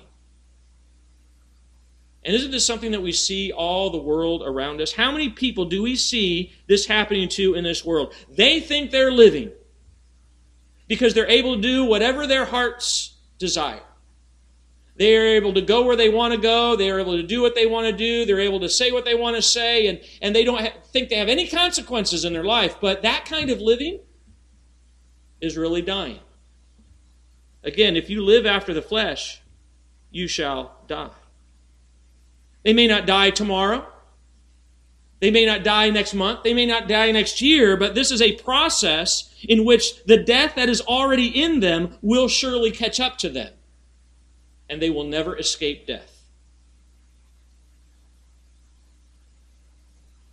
And 2.25 2.33
isn't 2.33 2.49
this 2.49 2.65
something 2.65 2.91
that 2.91 3.01
we 3.03 3.11
see 3.11 3.51
all 3.51 3.91
the 3.91 3.99
world 3.99 4.41
around 4.43 4.81
us? 4.81 4.93
How 4.93 5.11
many 5.11 5.29
people 5.29 5.65
do 5.65 5.83
we 5.83 5.95
see 5.95 6.53
this 6.65 6.87
happening 6.87 7.29
to 7.29 7.53
in 7.53 7.65
this 7.65 7.85
world? 7.85 8.15
They 8.35 8.59
think 8.59 8.89
they're 8.89 9.11
living 9.11 9.51
because 10.93 11.15
they're 11.15 11.27
able 11.27 11.55
to 11.55 11.61
do 11.61 11.85
whatever 11.85 12.27
their 12.27 12.45
hearts 12.45 13.15
desire. 13.39 13.81
They 14.95 15.17
are 15.17 15.25
able 15.25 15.55
to 15.55 15.61
go 15.61 15.83
where 15.83 15.95
they 15.95 16.09
want 16.09 16.35
to 16.35 16.39
go. 16.39 16.75
They 16.75 16.91
are 16.91 16.99
able 16.99 17.17
to 17.17 17.23
do 17.23 17.41
what 17.41 17.55
they 17.55 17.65
want 17.65 17.87
to 17.87 17.93
do. 17.93 18.25
They're 18.25 18.39
able 18.39 18.59
to 18.59 18.69
say 18.69 18.91
what 18.91 19.05
they 19.05 19.15
want 19.15 19.35
to 19.35 19.41
say, 19.41 19.87
and, 19.87 19.99
and 20.21 20.35
they 20.35 20.43
don't 20.43 20.61
ha- 20.61 20.77
think 20.91 21.09
they 21.09 21.17
have 21.17 21.29
any 21.29 21.47
consequences 21.47 22.25
in 22.25 22.33
their 22.33 22.43
life. 22.43 22.75
But 22.79 23.01
that 23.01 23.25
kind 23.25 23.49
of 23.49 23.59
living 23.59 24.01
is 25.41 25.57
really 25.57 25.81
dying. 25.81 26.19
Again, 27.63 27.95
if 27.95 28.07
you 28.07 28.23
live 28.23 28.45
after 28.45 28.71
the 28.71 28.83
flesh, 28.83 29.41
you 30.11 30.27
shall 30.27 30.77
die. 30.85 31.09
They 32.63 32.73
may 32.73 32.85
not 32.85 33.07
die 33.07 33.31
tomorrow. 33.31 33.87
They 35.23 35.31
may 35.31 35.45
not 35.45 35.63
die 35.63 35.89
next 35.89 36.13
month. 36.13 36.43
They 36.43 36.53
may 36.53 36.65
not 36.65 36.89
die 36.89 37.09
next 37.11 37.39
year, 37.39 37.77
but 37.77 37.95
this 37.95 38.11
is 38.11 38.21
a 38.21 38.33
process 38.33 39.33
in 39.41 39.63
which 39.63 40.03
the 40.03 40.17
death 40.17 40.55
that 40.55 40.67
is 40.67 40.81
already 40.81 41.27
in 41.27 41.61
them 41.61 41.97
will 42.01 42.27
surely 42.27 42.71
catch 42.71 42.99
up 42.99 43.17
to 43.19 43.29
them. 43.29 43.53
And 44.69 44.81
they 44.81 44.89
will 44.89 45.05
never 45.05 45.37
escape 45.37 45.87
death. 45.87 46.25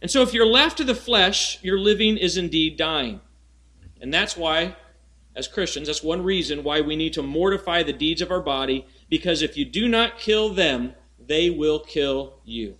And 0.03 0.11
so, 0.11 0.23
if 0.23 0.35
you're 0.35 0.45
left 0.45 0.79
to 0.79 0.85
the 0.85 0.97
flesh, 0.97 1.63
your 1.63 1.79
living 1.79 2.17
is 2.17 2.37
indeed 2.37 2.77
dying. 2.77 3.21
And 4.01 4.13
that's 4.13 4.37
why, 4.37 4.75
as 5.37 5.47
Christians, 5.47 5.87
that's 5.87 6.03
one 6.03 6.25
reason 6.25 6.65
why 6.65 6.81
we 6.81 6.97
need 6.97 7.13
to 7.13 7.23
mortify 7.23 7.85
the 7.85 7.93
deeds 7.93 8.23
of 8.23 8.33
our 8.33 8.43
body, 8.43 8.89
because 9.09 9.41
if 9.41 9.57
you 9.57 9.65
do 9.65 9.87
not 9.87 10.19
kill 10.19 10.53
them, 10.53 10.95
they 11.25 11.49
will 11.49 11.79
kill 11.79 12.41
you. 12.45 12.80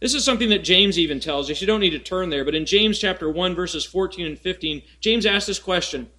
This 0.00 0.14
is 0.14 0.24
something 0.24 0.48
that 0.48 0.64
James 0.64 0.98
even 0.98 1.20
tells 1.20 1.50
us. 1.50 1.60
You 1.60 1.66
don't 1.66 1.80
need 1.80 1.90
to 1.90 1.98
turn 1.98 2.30
there, 2.30 2.44
but 2.44 2.54
in 2.54 2.64
James 2.64 2.98
chapter 2.98 3.30
1, 3.30 3.54
verses 3.54 3.84
14 3.84 4.26
and 4.26 4.38
15, 4.38 4.82
James 5.00 5.26
asks 5.26 5.46
this 5.46 5.58
question. 5.58 6.10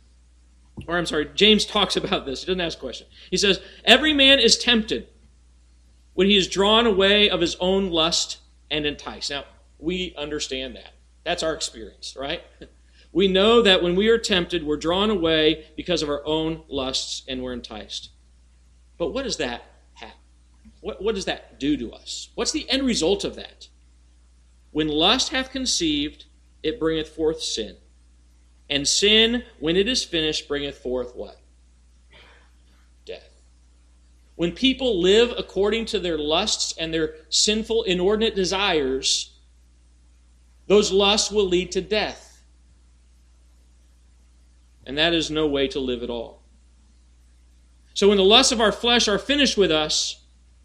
Or 0.88 0.98
I'm 0.98 1.06
sorry, 1.06 1.30
James 1.34 1.66
talks 1.66 1.96
about 1.96 2.26
this. 2.26 2.42
He 2.42 2.46
doesn't 2.46 2.62
ask 2.62 2.78
a 2.78 2.82
question. 2.82 3.08
He 3.30 3.38
says, 3.38 3.60
Every 3.84 4.14
man 4.14 4.40
is 4.40 4.58
tempted 4.58 5.08
when 6.14 6.28
he 6.28 6.38
is 6.38 6.48
drawn 6.48 6.86
away 6.86 7.30
of 7.30 7.42
his 7.42 7.56
own 7.60 7.90
lust 7.90 8.38
and 8.70 8.86
enticed. 8.86 9.32
Now, 9.32 9.46
we 9.80 10.14
understand 10.16 10.76
that. 10.76 10.94
That's 11.24 11.44
our 11.44 11.54
experience, 11.54 12.16
right? 12.18 12.44
We 13.14 13.28
know 13.28 13.62
that 13.62 13.84
when 13.84 13.98
we 13.98 14.08
are 14.08 14.18
tempted, 14.18 14.64
we're 14.64 14.78
drawn 14.78 15.10
away 15.10 15.66
because 15.76 16.02
of 16.02 16.08
our 16.08 16.26
own 16.26 16.64
lusts 16.70 17.24
and 17.28 17.44
we're 17.44 17.52
enticed. 17.52 18.10
But 18.98 19.12
what 19.12 19.24
does 19.24 19.36
that 19.36 19.64
what, 20.82 21.02
what 21.02 21.16
does 21.16 21.26
that 21.26 21.60
do 21.60 21.78
to 21.78 21.94
us? 21.94 22.30
What's 22.36 22.52
the 22.52 22.70
end 22.70 22.86
result 22.86 23.24
of 23.24 23.36
that? 23.36 23.68
When 24.72 24.88
lust 24.88 25.30
hath 25.30 25.52
conceived, 25.52 26.26
it 26.64 26.80
bringeth 26.80 27.10
forth 27.10 27.42
sin. 27.42 27.78
And 28.70 28.88
sin, 28.88 29.44
when 29.60 29.76
it 29.76 29.88
is 29.88 30.04
finished, 30.04 30.48
bringeth 30.48 30.78
forth 30.78 31.16
what? 31.16 31.40
Death. 33.06 33.42
When 34.36 34.54
people 34.54 35.00
live 35.00 35.34
according 35.38 35.86
to 35.88 36.00
their 36.00 36.18
lusts 36.18 36.74
and 36.78 36.94
their 36.94 37.16
sinful, 37.30 37.84
inordinate 37.84 38.36
desires, 38.36 39.38
those 40.68 40.92
lusts 40.92 41.32
will 41.32 41.48
lead 41.48 41.72
to 41.74 41.82
death. 41.82 42.44
And 44.86 44.98
that 44.98 45.14
is 45.14 45.30
no 45.30 45.48
way 45.48 45.68
to 45.68 45.80
live 45.80 46.02
at 46.02 46.10
all. 46.10 46.42
So 47.94 48.08
when 48.08 48.18
the 48.18 48.24
lusts 48.24 48.54
of 48.54 48.62
our 48.62 48.72
flesh 48.72 49.08
are 49.08 49.20
finished 49.20 49.58
with 49.58 49.70
us, 49.70 50.21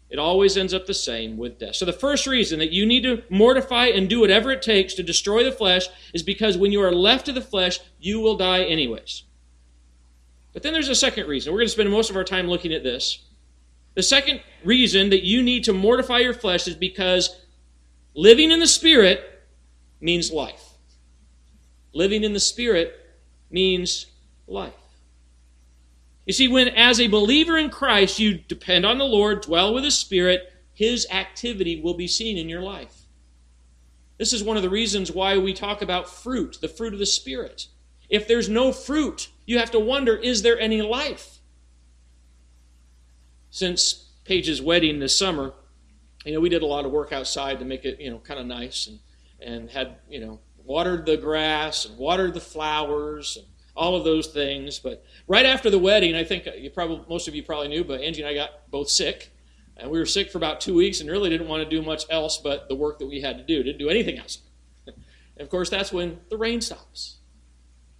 it 0.09 0.19
always 0.19 0.55
ends 0.55 0.73
up 0.73 0.85
the 0.85 0.93
same 0.93 1.37
with 1.37 1.59
death. 1.59 1.75
So, 1.75 1.85
the 1.85 1.93
first 1.93 2.27
reason 2.27 2.59
that 2.59 2.71
you 2.71 2.85
need 2.85 3.03
to 3.03 3.23
mortify 3.29 3.87
and 3.87 4.09
do 4.09 4.21
whatever 4.21 4.51
it 4.51 4.61
takes 4.61 4.93
to 4.93 5.03
destroy 5.03 5.43
the 5.43 5.51
flesh 5.51 5.87
is 6.13 6.23
because 6.23 6.57
when 6.57 6.71
you 6.71 6.81
are 6.81 6.93
left 6.93 7.25
to 7.25 7.33
the 7.33 7.41
flesh, 7.41 7.79
you 7.99 8.19
will 8.19 8.37
die 8.37 8.63
anyways. 8.63 9.23
But 10.53 10.63
then 10.63 10.73
there's 10.73 10.89
a 10.89 10.95
second 10.95 11.27
reason. 11.27 11.51
We're 11.51 11.59
going 11.59 11.67
to 11.67 11.73
spend 11.73 11.89
most 11.91 12.09
of 12.09 12.15
our 12.15 12.23
time 12.23 12.47
looking 12.47 12.73
at 12.73 12.83
this. 12.83 13.23
The 13.95 14.03
second 14.03 14.41
reason 14.63 15.09
that 15.09 15.23
you 15.23 15.43
need 15.43 15.63
to 15.65 15.73
mortify 15.73 16.19
your 16.19 16.33
flesh 16.33 16.67
is 16.67 16.75
because 16.75 17.35
living 18.15 18.51
in 18.51 18.59
the 18.59 18.67
Spirit 18.67 19.43
means 19.99 20.31
life. 20.31 20.63
Living 21.93 22.23
in 22.23 22.33
the 22.33 22.39
Spirit 22.39 22.93
means 23.49 24.05
life. 24.47 24.73
You 26.27 26.33
see, 26.33 26.49
when 26.49 26.67
as 26.67 26.99
a 26.99 27.07
believer 27.07 27.57
in 27.57 27.69
Christ 27.69 28.19
you 28.19 28.37
depend 28.37 28.85
on 28.85 28.97
the 28.97 29.05
Lord, 29.05 29.41
dwell 29.41 29.73
with 29.73 29.85
His 29.85 29.97
Spirit, 29.97 30.51
His 30.73 31.07
activity 31.09 31.79
will 31.81 31.93
be 31.93 32.07
seen 32.07 32.37
in 32.37 32.49
your 32.49 32.61
life. 32.61 33.03
This 34.17 34.33
is 34.33 34.43
one 34.43 34.57
of 34.57 34.63
the 34.63 34.69
reasons 34.69 35.09
why 35.09 35.37
we 35.37 35.53
talk 35.53 35.81
about 35.81 36.09
fruit, 36.09 36.57
the 36.59 36.67
fruit 36.67 36.91
of 36.91 36.99
the 36.99 37.05
Spirit. 37.05 37.67
If 38.09 38.27
there's 38.27 38.49
no 38.49 38.73
fruit, 38.73 39.29
you 39.45 39.57
have 39.57 39.71
to 39.71 39.79
wonder 39.79 40.17
is 40.17 40.41
there 40.41 40.59
any 40.59 40.81
life? 40.81 41.39
Since 43.49 44.11
Paige's 44.25 44.61
wedding 44.61 44.99
this 44.99 45.17
summer, 45.17 45.53
you 46.25 46.33
know, 46.33 46.41
we 46.41 46.49
did 46.49 46.61
a 46.61 46.67
lot 46.67 46.85
of 46.85 46.91
work 46.91 47.13
outside 47.13 47.59
to 47.59 47.65
make 47.65 47.85
it, 47.85 48.01
you 48.01 48.09
know, 48.09 48.19
kind 48.19 48.39
of 48.39 48.45
nice 48.45 48.87
and, 48.87 48.99
and 49.39 49.69
had, 49.69 49.95
you 50.09 50.19
know, 50.19 50.41
watered 50.57 51.05
the 51.05 51.15
grass 51.15 51.85
and 51.85 51.97
watered 51.97 52.33
the 52.33 52.41
flowers 52.41 53.37
and 53.37 53.47
all 53.77 53.95
of 53.95 54.03
those 54.03 54.27
things. 54.27 54.79
But 54.79 55.05
right 55.27 55.45
after 55.45 55.69
the 55.69 55.79
wedding, 55.79 56.15
I 56.15 56.23
think 56.23 56.47
uh, 56.47 56.51
you 56.51 56.69
probably 56.69 57.05
most 57.07 57.27
of 57.27 57.35
you 57.35 57.43
probably 57.43 57.69
knew, 57.69 57.83
but 57.83 58.01
Angie 58.01 58.21
and 58.21 58.29
I 58.29 58.33
got 58.33 58.69
both 58.69 58.89
sick, 58.89 59.31
and 59.77 59.89
we 59.89 59.99
were 59.99 60.05
sick 60.05 60.31
for 60.31 60.37
about 60.37 60.59
two 60.59 60.75
weeks, 60.75 60.99
and 60.99 61.09
really 61.09 61.29
didn't 61.29 61.47
want 61.47 61.63
to 61.63 61.69
do 61.69 61.81
much 61.81 62.03
else 62.09 62.37
but 62.37 62.67
the 62.67 62.75
work 62.75 62.99
that 62.99 63.07
we 63.07 63.21
had 63.21 63.37
to 63.37 63.43
do. 63.43 63.63
Didn't 63.63 63.79
do 63.79 63.89
anything 63.89 64.17
else. 64.17 64.39
and 64.87 64.95
of 65.39 65.49
course, 65.49 65.69
that's 65.69 65.93
when 65.93 66.19
the 66.29 66.37
rain 66.37 66.59
stops. 66.59 67.17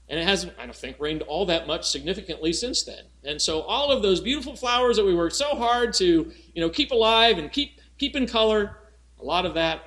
And 0.09 0.17
it 0.17 0.25
hasn't, 0.25 0.53
I 0.57 0.63
don't 0.63 0.75
think, 0.75 0.97
rained 0.99 1.21
all 1.23 1.45
that 1.47 1.67
much 1.67 1.85
significantly 1.89 2.53
since 2.53 2.83
then. 2.83 3.03
And 3.25 3.41
so 3.41 3.61
all 3.61 3.91
of 3.91 4.01
those 4.01 4.21
beautiful 4.21 4.55
flowers 4.55 4.95
that 4.95 5.05
we 5.05 5.13
worked 5.13 5.35
so 5.35 5.49
hard 5.49 5.93
to, 5.95 6.31
you 6.53 6.61
know, 6.61 6.69
keep 6.69 6.91
alive 6.91 7.37
and 7.37 7.51
keep 7.51 7.81
keep 7.97 8.15
in 8.15 8.25
color, 8.25 8.77
a 9.19 9.23
lot 9.23 9.45
of 9.45 9.53
that 9.55 9.83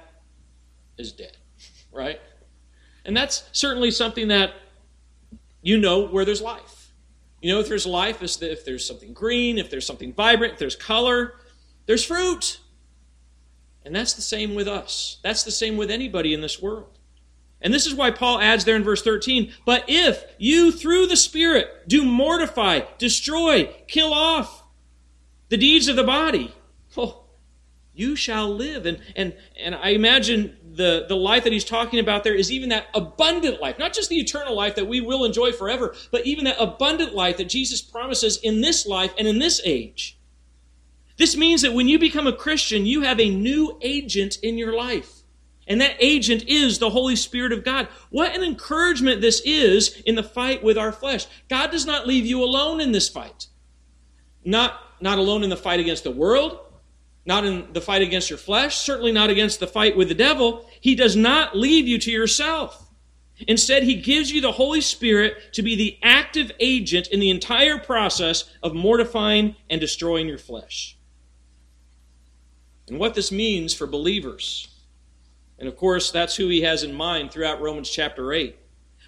is 0.99 1.13
dead, 1.13 1.37
right? 1.93 2.21
And 3.05 3.17
that's 3.17 3.49
certainly 3.53 3.91
something 3.91 4.29
that 4.29 4.53
you 5.63 5.79
know 5.79 6.07
where 6.07 6.25
there's 6.25 6.43
life. 6.43 6.93
You 7.41 7.53
know 7.53 7.61
if 7.61 7.69
there's 7.69 7.87
life 7.87 8.23
if 8.23 8.65
there's 8.65 8.87
something 8.87 9.13
green, 9.13 9.59
if 9.59 9.71
there's 9.71 9.87
something 9.87 10.13
vibrant, 10.13 10.55
if 10.55 10.59
there's 10.59 10.77
color, 10.77 11.35
there's 11.87 12.05
fruit. 12.05 12.61
And 13.85 13.95
that's 13.95 14.13
the 14.13 14.23
same 14.23 14.55
with 14.55 14.69
us. 14.69 15.19
That's 15.23 15.43
the 15.43 15.51
same 15.51 15.77
with 15.77 15.91
anybody 15.91 16.35
in 16.35 16.43
this 16.43 16.61
world. 16.61 16.99
And 17.63 17.75
this 17.75 17.87
is 17.87 17.95
why 17.95 18.11
Paul 18.11 18.41
adds 18.41 18.65
there 18.65 18.77
in 18.77 18.85
verse 18.85 19.03
13, 19.03 19.53
but 19.67 19.85
if 19.89 20.25
you 20.39 20.73
through 20.73 21.07
the 21.07 21.17
Spirit 21.17 21.89
do 21.89 22.05
mortify, 22.05 22.81
destroy, 22.99 23.67
kill 23.87 24.15
off 24.15 24.63
the 25.51 25.59
deeds 25.59 25.89
of 25.89 25.97
the 25.97 26.05
body, 26.05 26.55
oh, 26.97 27.25
you 28.01 28.17
shall 28.17 28.49
live. 28.49 28.87
And, 28.87 28.99
and, 29.15 29.37
and 29.59 29.75
I 29.75 29.91
imagine 29.91 30.57
the, 30.73 31.05
the 31.09 31.17
life 31.17 31.45
that 31.45 31.53
he's 31.53 31.65
talking 31.65 32.01
about 32.01 32.25
there 32.25 32.35
is 32.35 32.51
even 32.51 32.71
that 32.71 32.87
abundant 32.95 33.61
life, 33.61 33.79
not 33.79 33.93
just 33.93 34.09
the 34.09 34.19
eternal 34.19 34.57
life 34.57 34.77
that 34.77 34.87
we 34.87 35.01
will 35.01 35.25
enjoy 35.25 35.53
forever, 35.53 35.95
but 36.11 36.27
even 36.27 36.45
that 36.45 36.57
abundant 36.59 37.15
life 37.15 37.37
that 37.37 37.49
Jesus 37.49 37.83
promises 37.83 38.39
in 38.39 38.61
this 38.61 38.87
life 38.87 39.13
and 39.19 39.29
in 39.29 39.39
this 39.39 39.61
age. 39.65 40.19
This 41.17 41.37
means 41.37 41.61
that 41.63 41.75
when 41.75 41.89
you 41.89 41.99
become 41.99 42.27
a 42.27 42.33
Christian, 42.33 42.87
you 42.87 43.03
have 43.03 43.21
a 43.21 43.29
new 43.29 43.79
agent 43.83 44.39
in 44.43 44.57
your 44.57 44.75
life. 44.75 45.17
And 45.67 45.81
that 45.81 45.97
agent 46.01 46.45
is 46.49 46.79
the 46.79 46.91
Holy 46.91 47.15
Spirit 47.15 47.53
of 47.53 47.63
God. 47.63 47.89
What 48.09 48.35
an 48.35 48.43
encouragement 48.43 49.21
this 49.21 49.43
is 49.45 50.01
in 50.07 50.15
the 50.15 50.23
fight 50.23 50.65
with 50.65 50.79
our 50.79 50.91
flesh. 50.91 51.27
God 51.49 51.71
does 51.71 51.85
not 51.85 52.07
leave 52.07 52.25
you 52.25 52.43
alone 52.43 52.81
in 52.81 52.93
this 52.93 53.09
fight. 53.09 53.49
Not, 54.45 54.81
not 55.01 55.19
alone 55.19 55.45
in 55.45 55.51
the 55.51 55.57
fight 55.57 55.79
against 55.79 56.05
the 56.05 56.11
world, 56.11 56.59
not 57.25 57.45
in 57.45 57.73
the 57.73 57.81
fight 57.81 58.03
against 58.03 58.31
your 58.31 58.39
flesh, 58.39 58.77
certainly 58.77 59.13
not 59.13 59.31
against 59.31 59.61
the 59.61 59.67
fight 59.67 59.97
with 59.97 60.09
the 60.09 60.15
devil. 60.15 60.69
He 60.81 60.95
does 60.95 61.17
not 61.17 61.57
leave 61.57 61.87
you 61.87 61.99
to 61.99 62.11
yourself. 62.11 62.91
Instead, 63.47 63.83
he 63.85 63.95
gives 63.95 64.31
you 64.31 64.41
the 64.41 64.53
Holy 64.53 64.81
Spirit 64.81 65.53
to 65.55 65.63
be 65.63 65.75
the 65.75 65.99
active 66.03 66.53
agent 66.61 67.09
in 67.09 67.21
the 67.21 67.31
entire 67.31 67.79
process 67.79 68.45
of 68.63 68.75
mortifying 68.75 69.57
and 69.71 69.81
destroying 69.81 70.29
your 70.29 70.39
flesh. 70.39 70.99
And 72.89 72.99
what 72.99 73.15
this 73.15 73.33
means 73.33 73.73
for 73.73 73.87
believers, 73.87 74.69
and 75.59 75.69
of 75.69 75.77
course, 75.77 76.11
that's 76.11 76.37
who 76.37 76.49
he 76.49 76.63
has 76.63 76.83
in 76.83 76.93
mind 76.93 77.31
throughout 77.31 77.61
Romans 77.61 77.89
chapter 77.89 78.33
8. 78.33 78.57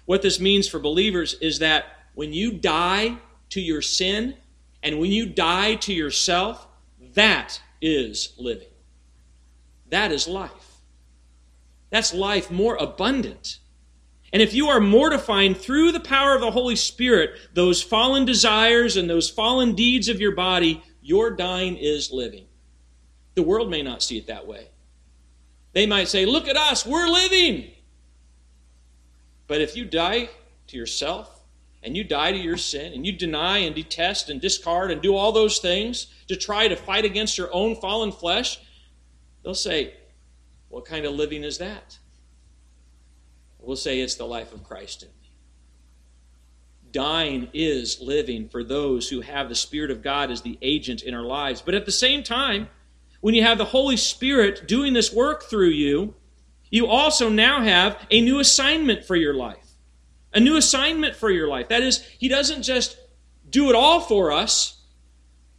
What 0.05 0.21
this 0.21 0.39
means 0.39 0.67
for 0.67 0.79
believers 0.79 1.35
is 1.35 1.59
that 1.59 1.85
when 2.15 2.33
you 2.33 2.53
die 2.53 3.17
to 3.49 3.61
your 3.61 3.81
sin 3.81 4.35
and 4.81 4.99
when 4.99 5.11
you 5.11 5.25
die 5.25 5.75
to 5.75 5.93
yourself, 5.93 6.67
that 7.13 7.61
is 7.83 8.33
living. 8.39 8.69
That 9.89 10.11
is 10.11 10.27
life. 10.27 10.77
That's 11.91 12.13
life 12.13 12.49
more 12.49 12.77
abundant. 12.77 13.59
And 14.31 14.41
if 14.41 14.55
you 14.55 14.69
are 14.69 14.79
mortifying 14.79 15.53
through 15.53 15.91
the 15.91 15.99
power 15.99 16.33
of 16.33 16.41
the 16.41 16.49
Holy 16.49 16.75
Spirit 16.75 17.37
those 17.53 17.83
fallen 17.83 18.25
desires 18.25 18.97
and 18.97 19.07
those 19.07 19.29
fallen 19.29 19.75
deeds 19.75 20.07
of 20.07 20.19
your 20.19 20.33
body, 20.33 20.81
your 21.03 21.29
dying 21.29 21.77
is 21.77 22.11
living. 22.11 22.45
The 23.35 23.43
world 23.43 23.69
may 23.69 23.83
not 23.83 24.01
see 24.01 24.17
it 24.17 24.27
that 24.27 24.47
way. 24.47 24.69
They 25.73 25.85
might 25.85 26.07
say, 26.07 26.25
Look 26.25 26.47
at 26.47 26.57
us, 26.57 26.85
we're 26.85 27.07
living. 27.07 27.69
But 29.47 29.61
if 29.61 29.75
you 29.75 29.85
die 29.85 30.29
to 30.67 30.77
yourself, 30.77 31.41
and 31.83 31.97
you 31.97 32.03
die 32.03 32.31
to 32.31 32.37
your 32.37 32.57
sin, 32.57 32.93
and 32.93 33.05
you 33.05 33.11
deny 33.11 33.57
and 33.57 33.75
detest 33.75 34.29
and 34.29 34.39
discard 34.39 34.89
and 34.89 35.01
do 35.01 35.15
all 35.15 35.33
those 35.33 35.59
things 35.59 36.07
to 36.27 36.35
try 36.35 36.67
to 36.67 36.75
fight 36.75 37.05
against 37.05 37.37
your 37.37 37.53
own 37.53 37.75
fallen 37.75 38.11
flesh, 38.11 38.59
they'll 39.43 39.55
say, 39.55 39.93
What 40.69 40.85
kind 40.85 41.05
of 41.05 41.13
living 41.13 41.43
is 41.43 41.57
that? 41.59 41.97
We'll 43.59 43.77
say 43.77 44.01
it's 44.01 44.15
the 44.15 44.25
life 44.25 44.53
of 44.53 44.63
Christ 44.63 45.03
in 45.03 45.09
me. 45.09 45.31
Dying 46.91 47.49
is 47.53 48.01
living 48.01 48.49
for 48.49 48.63
those 48.63 49.09
who 49.09 49.21
have 49.21 49.49
the 49.49 49.55
Spirit 49.55 49.89
of 49.89 50.03
God 50.03 50.29
as 50.29 50.41
the 50.41 50.59
agent 50.61 51.01
in 51.01 51.13
our 51.13 51.23
lives. 51.23 51.61
But 51.61 51.73
at 51.73 51.85
the 51.85 51.91
same 51.91 52.23
time, 52.23 52.67
when 53.21 53.33
you 53.33 53.41
have 53.43 53.57
the 53.57 53.65
Holy 53.65 53.97
Spirit 53.97 54.67
doing 54.67 54.93
this 54.93 55.13
work 55.13 55.43
through 55.43 55.69
you, 55.69 56.13
you 56.69 56.87
also 56.87 57.29
now 57.29 57.61
have 57.61 57.97
a 58.11 58.19
new 58.19 58.39
assignment 58.39 59.05
for 59.05 59.15
your 59.15 59.33
life. 59.33 59.65
A 60.33 60.39
new 60.39 60.57
assignment 60.57 61.15
for 61.15 61.29
your 61.29 61.47
life. 61.47 61.69
That 61.69 61.83
is, 61.83 62.03
He 62.19 62.27
doesn't 62.27 62.63
just 62.63 62.97
do 63.49 63.69
it 63.69 63.75
all 63.75 64.01
for 64.01 64.31
us, 64.31 64.82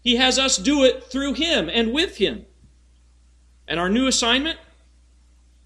He 0.05 0.17
has 0.17 0.39
us 0.39 0.57
do 0.57 0.85
it 0.85 1.05
through 1.05 1.35
Him 1.35 1.69
and 1.69 1.93
with 1.93 2.19
Him. 2.19 2.47
And 3.67 3.81
our 3.81 3.89
new 3.89 4.07
assignment? 4.07 4.59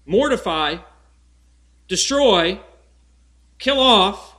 Mortify 0.07 0.77
destroy, 1.89 2.61
kill 3.57 3.79
off 3.79 4.35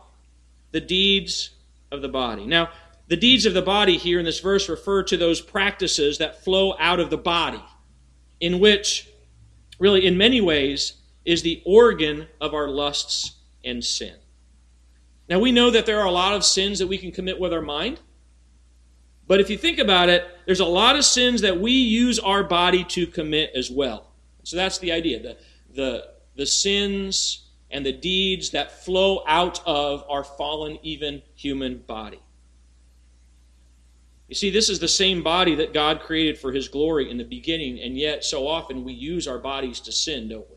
the 0.70 0.80
deeds 0.80 1.50
of 1.92 2.00
the 2.00 2.08
body. 2.08 2.46
Now, 2.46 2.70
the 3.08 3.16
deeds 3.16 3.44
of 3.44 3.54
the 3.54 3.60
body 3.60 3.98
here 3.98 4.18
in 4.18 4.24
this 4.24 4.40
verse 4.40 4.68
refer 4.68 5.02
to 5.02 5.16
those 5.16 5.40
practices 5.40 6.18
that 6.18 6.42
flow 6.42 6.76
out 6.78 7.00
of 7.00 7.10
the 7.10 7.18
body, 7.18 7.62
in 8.38 8.60
which, 8.60 9.08
really, 9.78 10.06
in 10.06 10.16
many 10.16 10.40
ways, 10.40 10.94
is 11.24 11.42
the 11.42 11.60
organ 11.66 12.28
of 12.40 12.54
our 12.54 12.68
lusts 12.68 13.34
and 13.64 13.84
sin. 13.84 14.14
Now, 15.28 15.40
we 15.40 15.52
know 15.52 15.70
that 15.70 15.86
there 15.86 16.00
are 16.00 16.06
a 16.06 16.12
lot 16.12 16.34
of 16.34 16.44
sins 16.44 16.78
that 16.78 16.86
we 16.86 16.98
can 16.98 17.10
commit 17.10 17.38
with 17.38 17.52
our 17.52 17.60
mind. 17.60 18.00
But 19.30 19.38
if 19.38 19.48
you 19.48 19.56
think 19.56 19.78
about 19.78 20.08
it, 20.08 20.26
there's 20.44 20.58
a 20.58 20.64
lot 20.64 20.96
of 20.96 21.04
sins 21.04 21.42
that 21.42 21.60
we 21.60 21.70
use 21.70 22.18
our 22.18 22.42
body 22.42 22.82
to 22.82 23.06
commit 23.06 23.52
as 23.54 23.70
well. 23.70 24.08
So 24.42 24.56
that's 24.56 24.78
the 24.78 24.90
idea. 24.90 25.22
The, 25.22 25.36
the, 25.72 26.08
the 26.34 26.46
sins 26.46 27.46
and 27.70 27.86
the 27.86 27.92
deeds 27.92 28.50
that 28.50 28.84
flow 28.84 29.22
out 29.28 29.64
of 29.64 30.04
our 30.10 30.24
fallen, 30.24 30.80
even 30.82 31.22
human 31.36 31.78
body. 31.78 32.18
You 34.26 34.34
see, 34.34 34.50
this 34.50 34.68
is 34.68 34.80
the 34.80 34.88
same 34.88 35.22
body 35.22 35.54
that 35.54 35.72
God 35.72 36.00
created 36.00 36.36
for 36.36 36.50
His 36.50 36.66
glory 36.66 37.08
in 37.08 37.16
the 37.16 37.22
beginning, 37.22 37.78
and 37.78 37.96
yet 37.96 38.24
so 38.24 38.48
often 38.48 38.82
we 38.82 38.94
use 38.94 39.28
our 39.28 39.38
bodies 39.38 39.78
to 39.82 39.92
sin, 39.92 40.28
don't 40.28 40.50
we? 40.50 40.56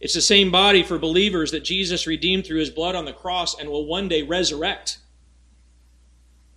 It's 0.00 0.14
the 0.14 0.22
same 0.22 0.50
body 0.50 0.82
for 0.82 0.98
believers 0.98 1.50
that 1.50 1.62
Jesus 1.62 2.06
redeemed 2.06 2.46
through 2.46 2.60
His 2.60 2.70
blood 2.70 2.94
on 2.94 3.04
the 3.04 3.12
cross 3.12 3.60
and 3.60 3.68
will 3.68 3.84
one 3.84 4.08
day 4.08 4.22
resurrect. 4.22 5.00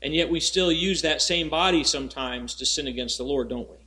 And 0.01 0.13
yet 0.13 0.30
we 0.30 0.39
still 0.39 0.72
use 0.72 1.01
that 1.01 1.22
same 1.22 1.50
body 1.50 1.84
sometimes 1.84 2.56
to 2.56 2.66
sin 2.66 2.88
against 2.88 3.18
the 3.18 3.24
Lord, 3.24 3.50
don't 3.50 3.70
we? 3.70 3.77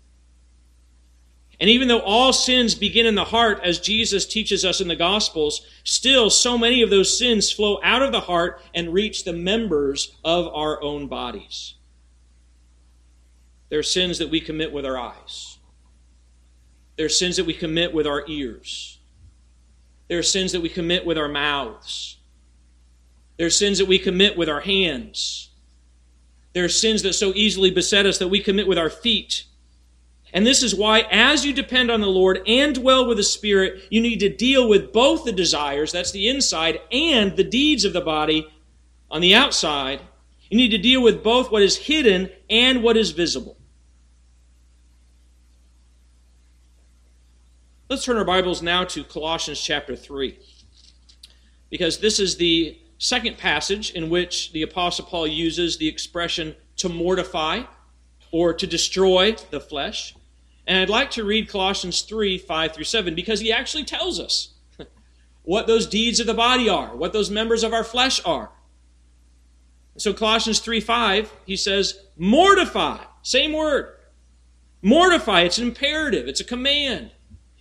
And 1.61 1.69
even 1.69 1.89
though 1.89 2.01
all 2.01 2.33
sins 2.33 2.75
begin 2.75 3.05
in 3.05 3.15
the 3.15 3.25
heart, 3.25 3.61
as 3.63 3.79
Jesus 3.79 4.25
teaches 4.25 4.65
us 4.65 4.81
in 4.81 4.89
the 4.89 4.97
Gospels, 4.97 5.61
still 5.85 6.31
so 6.31 6.57
many 6.57 6.81
of 6.81 6.89
those 6.89 7.17
sins 7.17 7.53
flow 7.53 7.79
out 7.83 8.03
of 8.03 8.13
the 8.13 8.21
heart 8.21 8.63
and 8.75 8.95
reach 8.95 9.25
the 9.25 9.35
members 9.35 10.17
of 10.25 10.47
our 10.55 10.83
own 10.83 11.07
bodies. 11.07 11.75
There 13.69 13.79
are 13.79 13.85
sins 13.85 14.19
that 14.19 14.31
we 14.31 14.41
commit 14.41 14.73
with 14.73 14.87
our 14.87 14.97
eyes. 14.97 15.59
There 16.97 17.07
are 17.07 17.11
sins 17.11 17.37
that 17.37 17.47
we 17.47 17.55
commit 17.55 17.93
with 17.93 18.07
our 18.07 18.25
ears. 18.27 18.99
There 20.09 20.19
are 20.19 20.25
sins 20.25 20.53
that 20.53 20.63
we 20.63 20.71
commit 20.71 21.05
with 21.05 21.19
our 21.19 21.29
mouths. 21.29 22.17
There 23.37 23.47
are 23.47 23.51
sins 23.51 23.79
that 23.79 23.87
we 23.87 23.99
commit 23.99 24.37
with 24.37 24.49
our 24.49 24.61
hands. 24.61 25.50
There 26.53 26.65
are 26.65 26.69
sins 26.69 27.03
that 27.03 27.13
so 27.13 27.33
easily 27.35 27.71
beset 27.71 28.07
us 28.07 28.19
that 28.19 28.29
we 28.29 28.41
commit 28.41 28.67
with 28.67 28.79
our 28.79 28.91
feet. 28.91 29.45
And 30.33 30.47
this 30.47 30.63
is 30.63 30.75
why, 30.75 31.01
as 31.11 31.45
you 31.45 31.53
depend 31.53 31.91
on 31.91 32.01
the 32.01 32.07
Lord 32.07 32.41
and 32.47 32.75
dwell 32.75 33.07
with 33.07 33.17
the 33.17 33.23
Spirit, 33.23 33.83
you 33.91 34.01
need 34.01 34.21
to 34.21 34.29
deal 34.29 34.69
with 34.69 34.93
both 34.93 35.25
the 35.25 35.33
desires, 35.33 35.93
that's 35.93 36.13
the 36.13 36.29
inside, 36.29 36.81
and 36.93 37.37
the 37.37 37.45
deeds 37.45 37.85
of 37.85 37.93
the 37.93 38.01
body 38.01 38.47
on 39.11 39.21
the 39.21 39.35
outside. 39.35 40.01
You 40.49 40.57
need 40.57 40.71
to 40.71 40.79
deal 40.79 41.03
with 41.03 41.23
both 41.23 41.51
what 41.51 41.63
is 41.63 41.77
hidden 41.77 42.31
and 42.49 42.83
what 42.83 42.97
is 42.97 43.11
visible. 43.11 43.57
Let's 47.89 48.05
turn 48.05 48.17
our 48.17 48.25
Bibles 48.25 48.63
now 48.63 48.85
to 48.85 49.03
Colossians 49.03 49.61
chapter 49.61 49.97
3. 49.97 50.39
Because 51.71 51.99
this 51.99 52.21
is 52.21 52.37
the 52.37 52.79
second 53.01 53.39
passage 53.39 53.91
in 53.93 54.11
which 54.11 54.53
the 54.53 54.63
Apostle 54.63 55.07
Paul 55.07 55.27
uses 55.27 55.79
the 55.79 55.89
expression 55.89 56.55
to 56.77 56.89
mortify 56.89 57.63
or 58.31 58.53
to 58.53 58.67
destroy 58.67 59.35
the 59.51 59.59
flesh. 59.59 60.15
And 60.67 60.79
I'd 60.79 60.91
like 60.91 61.11
to 61.13 61.25
read 61.25 61.49
Colossians 61.49 62.03
3 62.03 62.39
5 62.39 62.75
through 62.75 62.85
7 62.85 63.15
because 63.15 63.41
he 63.41 63.51
actually 63.51 63.85
tells 63.85 64.21
us 64.21 64.53
what 65.43 65.67
those 65.67 65.87
deeds 65.87 66.21
of 66.21 66.27
the 66.27 66.35
body 66.35 66.69
are, 66.69 66.95
what 66.95 67.15
those 67.15 67.31
members 67.31 67.65
of 67.65 67.73
our 67.73 67.83
flesh 67.83 68.21
are. 68.25 68.53
So, 69.97 70.13
Colossians 70.13 70.61
3 70.61 70.81
5, 70.81 71.33
he 71.47 71.57
says, 71.57 72.03
mortify. 72.17 72.99
Same 73.23 73.55
word. 73.55 73.95
Mortify. 74.83 75.41
It's 75.43 75.59
an 75.59 75.69
imperative, 75.69 76.29
it's 76.29 76.41
a 76.41 76.45
command. 76.45 77.13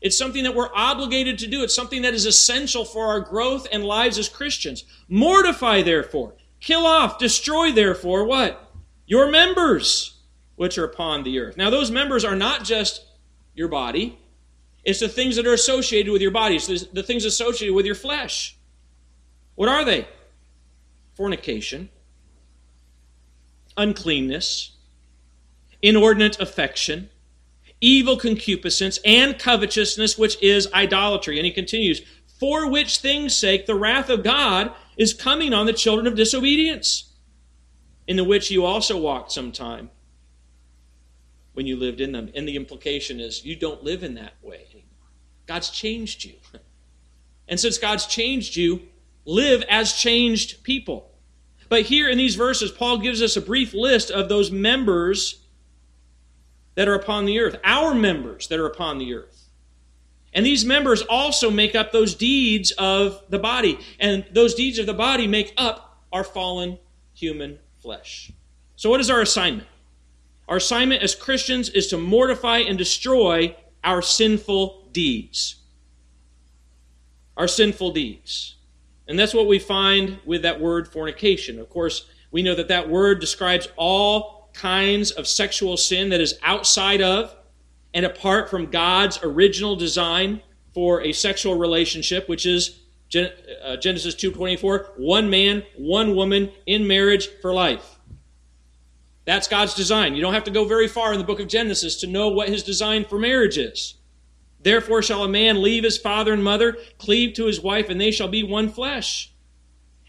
It's 0.02 0.18
something 0.18 0.44
that 0.44 0.56
we're 0.56 0.74
obligated 0.74 1.40
to 1.40 1.48
do. 1.48 1.64
It's 1.64 1.76
something 1.76 2.04
that 2.04 2.14
is 2.14 2.26
essential 2.26 2.86
for 2.86 3.08
our 3.08 3.20
growth 3.20 3.68
and 3.72 3.84
lives 3.84 4.18
as 4.18 4.30
Christians. 4.30 4.86
Mortify, 5.08 5.82
therefore. 5.82 6.36
Kill 6.62 6.86
off, 6.86 7.18
destroy, 7.18 7.72
therefore, 7.72 8.26
what? 8.26 8.72
Your 9.06 9.30
members 9.30 10.20
which 10.56 10.78
are 10.78 10.84
upon 10.84 11.24
the 11.24 11.40
earth. 11.40 11.56
Now, 11.56 11.70
those 11.70 11.90
members 11.90 12.26
are 12.26 12.36
not 12.36 12.66
just 12.66 13.06
your 13.54 13.70
body, 13.70 14.20
it's 14.84 15.00
the 15.00 15.08
things 15.08 15.36
that 15.38 15.48
are 15.48 15.54
associated 15.54 16.12
with 16.12 16.22
your 16.22 16.32
body, 16.32 16.58
it's 16.58 16.68
the, 16.68 16.88
the 16.92 17.04
things 17.04 17.24
associated 17.24 17.74
with 17.74 17.86
your 17.86 17.96
flesh. 17.96 18.58
What 19.56 19.70
are 19.70 19.86
they? 19.86 20.08
Fornication, 21.16 21.90
uncleanness, 23.78 24.76
inordinate 25.82 26.40
affection, 26.40 27.10
evil 27.82 28.18
concupiscence, 28.18 29.00
and 29.06 29.40
covetousness, 29.40 30.18
which 30.18 30.42
is 30.42 30.72
idolatry. 30.74 31.38
And 31.38 31.46
he 31.46 31.52
continues, 31.52 32.02
For 32.40 32.70
which 32.70 32.98
things' 32.98 33.36
sake 33.36 33.66
the 33.66 33.76
wrath 33.76 34.10
of 34.10 34.24
God 34.24 34.74
is 34.98 35.14
coming 35.14 35.54
on 35.54 35.66
the 35.66 35.74
children 35.74 36.08
of 36.08 36.16
disobedience, 36.16 37.14
in 38.08 38.18
the 38.18 38.24
which 38.24 38.52
you 38.52 38.66
also 38.66 39.00
walked 39.00 39.32
sometime 39.32 39.90
when 41.54 41.66
you 41.66 41.76
lived 41.76 42.02
in 42.02 42.12
them. 42.12 42.32
And 42.36 42.48
the 42.48 42.56
implication 42.56 43.20
is 43.20 43.46
you 43.46 43.56
don't 43.56 43.84
live 43.84 44.04
in 44.04 44.16
that 44.16 44.34
way 44.42 44.66
anymore. 44.72 45.10
God's 45.46 45.70
changed 45.70 46.26
you. 46.26 46.36
And 47.50 47.60
since 47.60 47.80
God's 47.80 48.06
changed 48.06 48.56
you, 48.56 48.84
live 49.26 49.64
as 49.70 49.94
changed 49.94 50.64
people. 50.64 51.10
But 51.68 51.82
here 51.82 52.08
in 52.08 52.18
these 52.18 52.36
verses, 52.36 52.72
Paul 52.72 53.00
gives 53.00 53.24
us 53.24 53.38
a 53.38 53.42
brief 53.42 53.74
list 53.74 54.12
of 54.12 54.30
those 54.30 54.52
members 54.52 55.39
that 56.80 56.88
are 56.88 56.96
upon 56.96 57.26
the 57.26 57.38
earth, 57.42 57.60
our 57.66 57.94
members 57.94 58.48
that 58.48 58.58
are 58.58 58.66
upon 58.66 59.00
the 59.00 59.14
earth. 59.14 59.50
And 60.34 60.46
these 60.46 60.64
members 60.64 61.02
also 61.02 61.52
make 61.52 61.76
up 61.76 61.92
those 61.92 62.16
deeds 62.16 62.72
of 62.78 63.22
the 63.28 63.38
body. 63.38 63.78
And 64.00 64.26
those 64.32 64.56
deeds 64.56 64.80
of 64.80 64.86
the 64.86 64.94
body 64.94 65.28
make 65.28 65.54
up 65.58 66.06
our 66.14 66.24
fallen 66.24 66.80
human 67.14 67.60
flesh. 67.82 68.32
So, 68.78 68.90
what 68.90 69.02
is 69.02 69.10
our 69.10 69.20
assignment? 69.20 69.68
Our 70.48 70.56
assignment 70.56 71.04
as 71.04 71.16
Christians 71.16 71.68
is 71.68 71.88
to 71.88 71.98
mortify 71.98 72.60
and 72.60 72.78
destroy 72.78 73.58
our 73.84 74.02
sinful 74.02 74.88
deeds. 74.94 75.58
Our 77.36 77.50
sinful 77.50 77.92
deeds. 77.92 78.56
And 79.06 79.20
that's 79.20 79.34
what 79.34 79.48
we 79.48 79.60
find 79.60 80.20
with 80.26 80.44
that 80.44 80.62
word 80.62 80.88
fornication. 80.88 81.60
Of 81.60 81.68
course, 81.70 82.06
we 82.32 82.42
know 82.42 82.56
that 82.56 82.70
that 82.70 82.88
word 82.88 83.20
describes 83.20 83.68
all 83.76 84.39
kinds 84.54 85.12
of 85.12 85.28
sexual 85.28 85.78
sin 85.78 86.10
that 86.10 86.22
is 86.22 86.38
outside 86.44 87.02
of 87.02 87.36
and 87.94 88.06
apart 88.06 88.50
from 88.50 88.68
God's 88.68 89.20
original 89.24 89.76
design 89.76 90.42
for 90.74 91.02
a 91.02 91.12
sexual 91.12 91.56
relationship, 91.56 92.30
which 92.30 92.46
is 92.46 92.80
uh, 93.16 93.76
Genesis 93.78 94.16
2:24, 94.16 94.92
one 94.98 95.30
man, 95.30 95.64
one 95.76 96.16
woman 96.16 96.52
in 96.66 96.88
marriage 96.88 97.28
for 97.42 97.54
life. 97.54 98.00
That's 99.26 99.48
God's 99.48 99.74
design. 99.74 100.16
You 100.16 100.22
don't 100.22 100.34
have 100.34 100.44
to 100.46 100.52
go 100.52 100.66
very 100.66 100.88
far 100.88 101.14
in 101.14 101.20
the 101.20 101.26
book 101.26 101.40
of 101.40 101.48
Genesis 101.48 101.96
to 101.98 102.08
know 102.08 102.30
what 102.30 102.50
his 102.50 102.64
design 102.64 103.06
for 103.06 103.20
marriage 103.20 103.58
is. 103.58 103.96
Therefore 104.62 105.02
shall 105.02 105.24
a 105.24 105.30
man 105.30 105.62
leave 105.62 105.84
his 105.84 105.98
father 105.98 106.34
and 106.34 106.44
mother, 106.44 106.78
cleave 106.98 107.34
to 107.36 107.46
his 107.46 107.62
wife, 107.62 107.90
and 107.90 108.00
they 108.00 108.12
shall 108.12 108.28
be 108.28 108.44
one 108.44 108.70
flesh. 108.70 109.32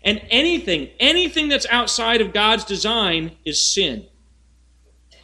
And 0.02 0.22
anything, 0.30 0.88
anything 0.98 1.48
that's 1.48 1.66
outside 1.70 2.20
of 2.20 2.32
God's 2.32 2.64
design 2.64 3.32
is 3.44 3.62
sin. 3.62 4.06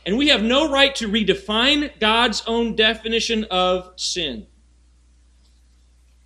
And 0.06 0.16
we 0.16 0.28
have 0.28 0.42
no 0.42 0.70
right 0.70 0.94
to 0.94 1.08
redefine 1.08 1.90
God's 1.98 2.44
own 2.46 2.76
definition 2.76 3.44
of 3.50 3.92
sin. 3.96 4.46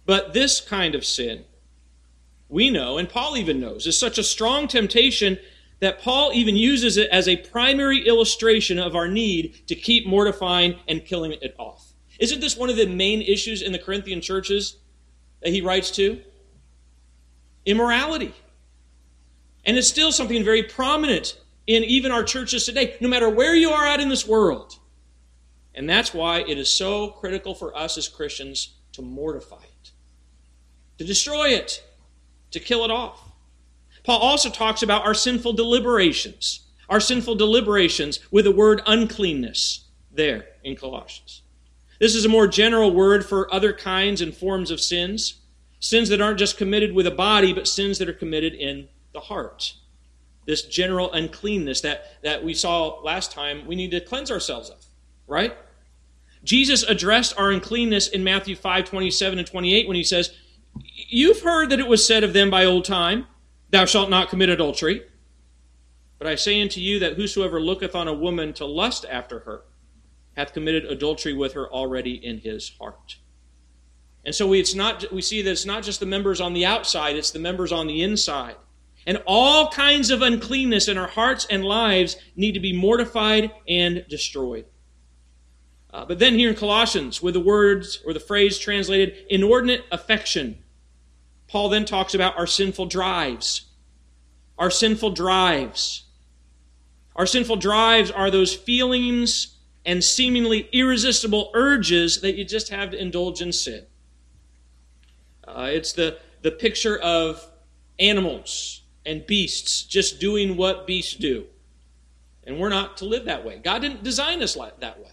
But 0.05 0.35
this 0.35 0.61
kind 0.61 0.95
of 0.95 1.05
sin, 1.05 1.45
we 2.51 2.69
know, 2.69 2.99
and 2.99 3.09
Paul 3.09 3.39
even 3.39 3.59
knows, 3.59 3.87
is 3.87 3.99
such 3.99 4.19
a 4.19 4.23
strong 4.23 4.69
temptation 4.69 5.39
that 5.79 5.99
Paul 5.99 6.31
even 6.35 6.57
uses 6.57 6.99
it 6.99 7.09
as 7.09 7.27
a 7.27 7.37
primary 7.37 8.07
illustration 8.07 8.79
of 8.79 8.95
our 8.95 9.09
need 9.09 9.67
to 9.69 9.75
keep 9.75 10.07
mortifying 10.07 10.79
and 10.87 11.03
killing 11.03 11.33
it 11.33 11.55
off. 11.59 11.95
Isn't 12.19 12.41
this 12.41 12.59
one 12.59 12.69
of 12.69 12.77
the 12.77 12.87
main 12.87 13.23
issues 13.23 13.63
in 13.63 13.73
the 13.73 13.79
Corinthian 13.79 14.21
churches 14.21 14.77
that 15.41 15.55
he 15.55 15.63
writes 15.63 15.91
to? 15.93 16.21
Immorality. 17.65 18.35
And 19.65 19.79
it's 19.79 19.89
still 19.89 20.13
something 20.13 20.45
very 20.45 20.65
prominent 20.65 21.39
in 21.71 21.85
even 21.85 22.11
our 22.11 22.25
churches 22.25 22.67
today, 22.67 22.97
no 23.01 23.07
matter 23.07 23.31
where 23.31 23.55
you 23.55 23.71
are 23.71 23.87
at 23.87 24.01
in 24.01 24.09
this 24.09 24.27
world. 24.27 24.77
And 25.73 25.89
that's 25.89 26.13
why 26.13 26.41
it 26.41 26.59
is 26.59 26.69
so 26.69 27.11
critical 27.11 27.55
for 27.55 27.77
us 27.77 27.97
as 27.97 28.09
Christians 28.09 28.75
to 28.95 29.03
mortify 29.03 29.63
it, 29.63 29.93
to 30.99 31.05
destroy 31.05 31.51
it, 31.51 31.81
to 32.51 32.59
kill 32.59 32.85
it 32.85 32.91
off. 32.91 33.23
Paul 34.03 34.19
also 34.19 34.51
talks 34.51 34.83
about 34.83 35.07
our 35.07 35.15
sinful 35.15 35.53
deliberations, 35.53 36.67
our 36.89 36.99
sinful 36.99 37.37
deliberations 37.37 38.19
with 38.33 38.47
the 38.47 38.51
word 38.51 38.83
uncleanness 38.85 39.85
there 40.11 40.47
in 40.65 40.75
Colossians. 40.75 41.43
This 42.01 42.17
is 42.17 42.25
a 42.25 42.29
more 42.29 42.49
general 42.49 42.93
word 42.93 43.25
for 43.25 43.55
other 43.55 43.73
kinds 43.73 44.21
and 44.21 44.35
forms 44.35 44.73
of 44.73 44.81
sins. 44.81 45.35
Sins 45.79 46.09
that 46.09 46.21
aren't 46.21 46.41
just 46.41 46.59
committed 46.59 46.93
with 46.93 47.07
a 47.07 47.13
body, 47.13 47.53
but 47.53 47.69
sins 47.69 47.99
that 47.99 48.09
are 48.09 48.13
committed 48.13 48.55
in 48.55 48.89
the 49.13 49.21
heart. 49.21 49.75
This 50.51 50.63
general 50.63 51.13
uncleanness 51.13 51.81
that, 51.83 52.21
that 52.25 52.43
we 52.43 52.55
saw 52.55 53.01
last 53.03 53.31
time, 53.31 53.69
we 53.69 53.77
need 53.77 53.93
to 53.93 54.01
cleanse 54.01 54.33
ourselves 54.33 54.69
of, 54.69 54.85
right? 55.29 55.57
Jesus 56.43 56.83
addressed 56.83 57.39
our 57.39 57.53
uncleanness 57.53 58.09
in 58.09 58.25
Matthew 58.25 58.57
5 58.57 58.85
27 58.85 59.39
and 59.39 59.47
28 59.47 59.87
when 59.87 59.95
he 59.95 60.03
says, 60.03 60.35
You've 60.75 61.43
heard 61.43 61.71
that 61.71 61.79
it 61.79 61.87
was 61.87 62.05
said 62.05 62.25
of 62.25 62.33
them 62.33 62.51
by 62.51 62.65
old 62.65 62.85
time, 62.85 63.29
Thou 63.71 63.85
shalt 63.85 64.11
not 64.11 64.29
commit 64.29 64.49
adultery. 64.49 65.05
But 66.19 66.27
I 66.27 66.35
say 66.35 66.61
unto 66.61 66.81
you 66.81 66.99
that 66.99 67.15
whosoever 67.15 67.61
looketh 67.61 67.95
on 67.95 68.09
a 68.09 68.13
woman 68.13 68.53
to 68.55 68.67
lust 68.67 69.07
after 69.09 69.39
her 69.39 69.63
hath 70.33 70.53
committed 70.53 70.85
adultery 70.85 71.33
with 71.33 71.53
her 71.53 71.71
already 71.71 72.15
in 72.15 72.39
his 72.39 72.73
heart. 72.81 73.19
And 74.25 74.35
so 74.35 74.49
we, 74.49 74.59
it's 74.59 74.75
not, 74.75 75.13
we 75.13 75.23
see 75.23 75.43
that 75.43 75.51
it's 75.53 75.65
not 75.65 75.85
just 75.85 76.01
the 76.01 76.07
members 76.07 76.41
on 76.41 76.55
the 76.55 76.67
outside, 76.67 77.15
it's 77.15 77.31
the 77.31 77.39
members 77.39 77.71
on 77.71 77.87
the 77.87 78.03
inside. 78.03 78.57
And 79.07 79.23
all 79.27 79.71
kinds 79.71 80.11
of 80.11 80.23
uncleanness 80.23 80.89
in 80.89 80.99
our 80.99 81.09
hearts 81.09 81.47
and 81.51 81.65
lives 81.65 82.17
need 82.37 82.53
to 82.53 82.61
be 82.61 82.73
mortified 82.73 83.51
and 83.67 84.05
destroyed. 84.09 84.67
Uh, 85.93 86.05
but 86.05 86.19
then 86.19 86.35
here 86.35 86.51
in 86.51 86.55
Colossians, 86.55 87.23
with 87.23 87.35
the 87.35 87.41
words 87.41 88.01
or 88.07 88.13
the 88.13 88.21
phrase 88.21 88.59
translated 88.59 89.27
inordinate 89.29 89.85
affection, 89.91 90.59
Paul 91.49 91.69
then 91.69 91.85
talks 91.85 92.15
about 92.15 92.39
our 92.39 92.47
sinful 92.47 92.87
drives. 92.87 93.63
Our 94.59 94.71
sinful 94.71 95.11
drives. 95.11 96.05
Our 97.17 97.27
sinful 97.27 97.57
drives 97.57 98.11
are 98.11 98.31
those 98.31 98.55
feelings 98.55 99.57
and 99.85 100.05
seemingly 100.05 100.69
irresistible 100.73 101.51
urges 101.55 102.21
that 102.21 102.37
you 102.37 102.45
just 102.45 102.69
have 102.69 102.91
to 102.91 103.01
indulge 103.01 103.41
in 103.41 103.53
sin. 103.53 103.87
Uh, 105.43 105.71
it's 105.73 105.93
the, 105.93 106.19
the 106.43 106.51
picture 106.51 106.99
of 106.99 107.45
animals 107.99 108.80
and 109.11 109.27
beasts 109.27 109.83
just 109.83 110.21
doing 110.21 110.57
what 110.57 110.87
beasts 110.87 111.15
do. 111.15 111.45
And 112.45 112.61
we're 112.61 112.69
not 112.69 112.97
to 112.99 113.07
live 113.07 113.25
that 113.25 113.45
way. 113.45 113.59
God 113.59 113.83
didn't 113.83 114.05
design 114.05 114.41
us 114.41 114.55
that 114.55 115.01
way. 115.01 115.11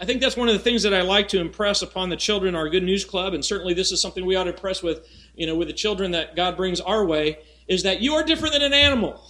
I 0.00 0.04
think 0.04 0.20
that's 0.20 0.36
one 0.36 0.46
of 0.46 0.54
the 0.54 0.60
things 0.60 0.84
that 0.84 0.94
I 0.94 1.02
like 1.02 1.26
to 1.28 1.40
impress 1.40 1.82
upon 1.82 2.10
the 2.10 2.16
children 2.16 2.54
our 2.54 2.68
Good 2.68 2.84
News 2.84 3.04
Club, 3.04 3.34
and 3.34 3.44
certainly 3.44 3.74
this 3.74 3.90
is 3.90 4.00
something 4.00 4.24
we 4.24 4.36
ought 4.36 4.44
to 4.44 4.50
impress 4.50 4.84
with, 4.84 5.08
you 5.34 5.48
know, 5.48 5.56
with 5.56 5.66
the 5.66 5.74
children 5.74 6.12
that 6.12 6.36
God 6.36 6.56
brings 6.56 6.80
our 6.80 7.04
way, 7.04 7.38
is 7.66 7.82
that 7.82 8.00
you 8.00 8.14
are 8.14 8.22
different 8.22 8.52
than 8.52 8.62
an 8.62 8.72
animal. 8.72 9.20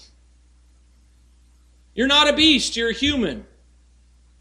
You're 1.95 2.07
not 2.07 2.29
a 2.29 2.35
beast, 2.35 2.77
you're 2.77 2.91
a 2.91 2.95
human. 2.95 3.47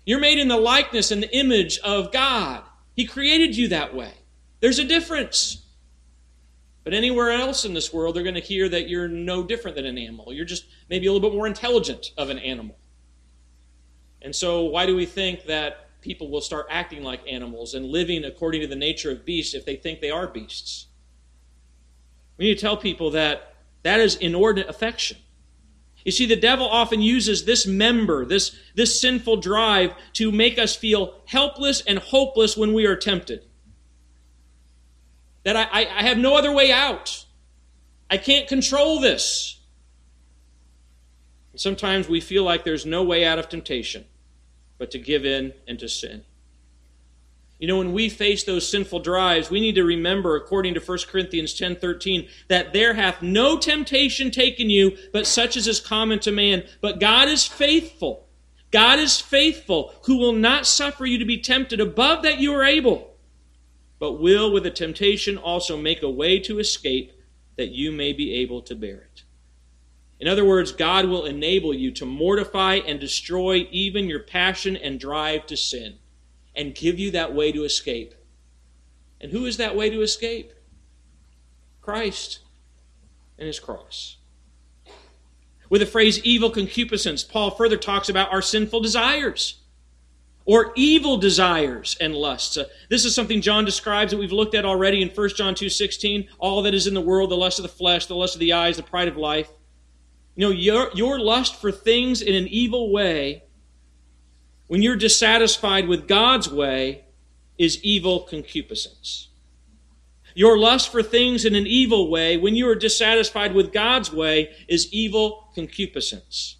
You're 0.05 0.19
made 0.19 0.39
in 0.39 0.49
the 0.49 0.57
likeness 0.57 1.11
and 1.11 1.23
the 1.23 1.33
image 1.33 1.79
of 1.79 2.11
God. 2.11 2.63
He 2.97 3.05
created 3.05 3.55
you 3.55 3.69
that 3.69 3.95
way. 3.95 4.11
There's 4.59 4.79
a 4.79 4.83
difference. 4.83 5.63
But 6.87 6.93
anywhere 6.93 7.31
else 7.31 7.65
in 7.65 7.73
this 7.73 7.91
world, 7.91 8.15
they're 8.15 8.23
going 8.23 8.35
to 8.35 8.39
hear 8.39 8.69
that 8.69 8.87
you're 8.87 9.09
no 9.09 9.43
different 9.43 9.75
than 9.75 9.85
an 9.85 9.97
animal. 9.97 10.31
You're 10.31 10.45
just 10.45 10.67
maybe 10.89 11.07
a 11.07 11.11
little 11.11 11.29
bit 11.29 11.35
more 11.35 11.45
intelligent 11.45 12.13
of 12.17 12.29
an 12.29 12.39
animal. 12.39 12.77
And 14.21 14.33
so, 14.33 14.63
why 14.63 14.85
do 14.85 14.95
we 14.95 15.05
think 15.05 15.43
that 15.47 15.89
people 15.99 16.31
will 16.31 16.39
start 16.39 16.65
acting 16.69 17.03
like 17.03 17.19
animals 17.29 17.73
and 17.73 17.87
living 17.87 18.23
according 18.23 18.61
to 18.61 18.67
the 18.67 18.77
nature 18.77 19.11
of 19.11 19.25
beasts 19.25 19.53
if 19.53 19.65
they 19.65 19.75
think 19.75 19.99
they 19.99 20.11
are 20.11 20.27
beasts? 20.27 20.87
We 22.37 22.45
need 22.45 22.55
to 22.55 22.61
tell 22.61 22.77
people 22.77 23.11
that 23.11 23.55
that 23.83 23.99
is 23.99 24.15
inordinate 24.15 24.69
affection. 24.69 25.17
You 26.05 26.13
see, 26.13 26.25
the 26.25 26.37
devil 26.37 26.69
often 26.69 27.01
uses 27.01 27.43
this 27.43 27.67
member, 27.67 28.23
this, 28.23 28.55
this 28.75 29.01
sinful 29.01 29.41
drive, 29.41 29.93
to 30.13 30.31
make 30.31 30.57
us 30.57 30.73
feel 30.73 31.15
helpless 31.25 31.81
and 31.81 31.99
hopeless 31.99 32.55
when 32.55 32.71
we 32.73 32.85
are 32.85 32.95
tempted. 32.95 33.43
That 35.47 35.55
I, 35.55 35.83
I 35.85 36.03
have 36.03 36.17
no 36.17 36.35
other 36.35 36.51
way 36.51 36.73
out. 36.73 37.23
I 38.09 38.17
can't 38.17 38.49
control 38.49 38.99
this. 38.99 39.61
And 41.53 41.61
sometimes 41.61 42.09
we 42.09 42.19
feel 42.19 42.43
like 42.43 42.65
there's 42.65 42.85
no 42.85 43.01
way 43.01 43.23
out 43.23 43.39
of 43.39 43.47
temptation 43.47 44.03
but 44.77 44.91
to 44.91 44.99
give 44.99 45.23
in 45.23 45.53
and 45.65 45.79
to 45.79 45.87
sin. 45.87 46.25
You 47.59 47.69
know, 47.69 47.77
when 47.77 47.93
we 47.93 48.09
face 48.09 48.43
those 48.43 48.67
sinful 48.67 48.99
drives, 48.99 49.49
we 49.49 49.61
need 49.61 49.75
to 49.75 49.85
remember, 49.85 50.35
according 50.35 50.73
to 50.73 50.81
1 50.81 51.07
Corinthians 51.07 51.53
10:13, 51.57 52.27
that 52.49 52.73
there 52.73 52.95
hath 52.95 53.21
no 53.21 53.57
temptation 53.57 54.31
taken 54.31 54.69
you, 54.69 54.97
but 55.13 55.25
such 55.25 55.55
as 55.55 55.65
is 55.65 55.79
common 55.79 56.19
to 56.19 56.31
man. 56.33 56.65
But 56.81 56.99
God 56.99 57.29
is 57.29 57.45
faithful. 57.45 58.27
God 58.69 58.99
is 58.99 59.21
faithful, 59.21 59.93
who 60.03 60.17
will 60.17 60.33
not 60.33 60.67
suffer 60.67 61.05
you 61.05 61.17
to 61.17 61.25
be 61.25 61.37
tempted 61.37 61.79
above 61.79 62.21
that 62.23 62.39
you 62.39 62.53
are 62.53 62.65
able, 62.65 63.16
but 63.99 64.13
will 64.13 64.51
with 64.51 64.63
the 64.63 64.71
temptation 64.71 65.37
also 65.37 65.77
make 65.77 66.03
a 66.03 66.09
way 66.09 66.39
to 66.39 66.59
escape 66.59 67.11
that 67.55 67.69
you 67.69 67.91
may 67.91 68.13
be 68.13 68.33
able 68.33 68.61
to 68.61 68.75
bear 68.75 68.97
it. 68.97 69.23
In 70.19 70.27
other 70.27 70.45
words, 70.45 70.71
God 70.71 71.05
will 71.05 71.25
enable 71.25 71.73
you 71.73 71.91
to 71.91 72.05
mortify 72.05 72.75
and 72.75 72.99
destroy 72.99 73.67
even 73.71 74.07
your 74.07 74.19
passion 74.19 74.75
and 74.75 74.99
drive 74.99 75.45
to 75.47 75.57
sin 75.57 75.97
and 76.55 76.73
give 76.73 76.97
you 76.97 77.11
that 77.11 77.33
way 77.33 77.51
to 77.51 77.63
escape. 77.63 78.15
And 79.21 79.31
who 79.31 79.45
is 79.45 79.57
that 79.57 79.75
way 79.75 79.89
to 79.89 80.01
escape? 80.01 80.53
Christ 81.81 82.39
and 83.37 83.47
his 83.47 83.59
cross. 83.59 84.17
With 85.69 85.81
the 85.81 85.87
phrase 85.87 86.23
evil 86.23 86.49
concupiscence, 86.49 87.23
Paul 87.23 87.51
further 87.51 87.77
talks 87.77 88.09
about 88.09 88.31
our 88.31 88.41
sinful 88.41 88.79
desires 88.79 89.59
or 90.47 90.73
evil 90.75 91.17
desires 91.17 91.95
and 92.01 92.15
lusts. 92.15 92.57
Uh, 92.57 92.65
this 92.89 93.05
is 93.05 93.13
something 93.13 93.41
John 93.41 93.65
describes 93.65 94.11
that 94.11 94.17
we've 94.17 94.31
looked 94.31 94.55
at 94.55 94.65
already 94.65 95.03
in 95.03 95.09
1 95.09 95.29
John 95.35 95.53
2:16, 95.53 96.27
all 96.39 96.63
that 96.63 96.73
is 96.73 96.87
in 96.87 96.95
the 96.95 97.01
world, 97.01 97.29
the 97.29 97.37
lust 97.37 97.59
of 97.59 97.63
the 97.63 97.69
flesh, 97.69 98.07
the 98.07 98.15
lust 98.15 98.33
of 98.33 98.39
the 98.39 98.53
eyes, 98.53 98.77
the 98.77 98.83
pride 98.83 99.07
of 99.07 99.17
life. 99.17 99.49
You 100.35 100.47
know, 100.47 100.51
your, 100.51 100.89
your 100.95 101.19
lust 101.19 101.55
for 101.61 101.71
things 101.71 102.21
in 102.23 102.33
an 102.33 102.47
evil 102.47 102.91
way 102.91 103.43
when 104.67 104.81
you're 104.81 104.97
dissatisfied 104.97 105.87
with 105.87 106.07
God's 106.07 106.49
way, 106.49 107.05
is 107.57 107.83
evil 107.83 108.19
concupiscence. 108.19 109.29
Your 110.35 110.59
lust 110.59 110.91
for 110.91 111.01
things 111.01 111.45
in 111.45 111.55
an 111.55 111.65
evil 111.65 112.11
way, 112.11 112.37
when 112.37 112.55
you 112.55 112.69
are 112.69 112.75
dissatisfied 112.75 113.55
with 113.55 113.73
God's 113.73 114.11
way, 114.13 114.51
is 114.67 114.93
evil 114.93 115.49
concupiscence. 115.55 116.57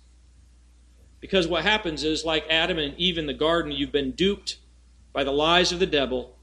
Because 1.27 1.45
what 1.45 1.63
happens 1.63 2.05
is, 2.05 2.23
like 2.23 2.45
Adam 2.49 2.79
and 2.79 2.97
Eve 2.97 3.17
in 3.17 3.25
the 3.25 3.33
garden, 3.33 3.73
you've 3.73 3.91
been 3.91 4.11
duped 4.11 4.59
by 5.11 5.25
the 5.25 5.31
lies 5.33 5.73
of 5.73 5.79
the 5.79 5.85
devil 5.85 6.37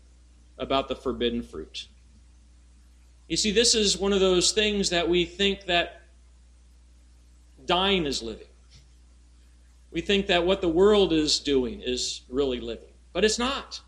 about 0.58 0.88
the 0.88 0.94
forbidden 0.94 1.42
fruit. 1.42 1.88
You 3.26 3.38
see, 3.38 3.50
this 3.50 3.74
is 3.74 3.96
one 3.96 4.12
of 4.12 4.20
those 4.20 4.52
things 4.52 4.90
that 4.90 5.08
we 5.08 5.24
think 5.24 5.64
that 5.64 6.02
dying 7.64 8.04
is 8.04 8.22
living. 8.22 8.46
We 9.90 10.02
think 10.02 10.26
that 10.26 10.44
what 10.44 10.60
the 10.60 10.68
world 10.68 11.14
is 11.14 11.38
doing 11.38 11.80
is 11.80 12.20
really 12.28 12.60
living, 12.60 12.92
but 13.14 13.24
it's 13.24 13.38
not. 13.38 13.80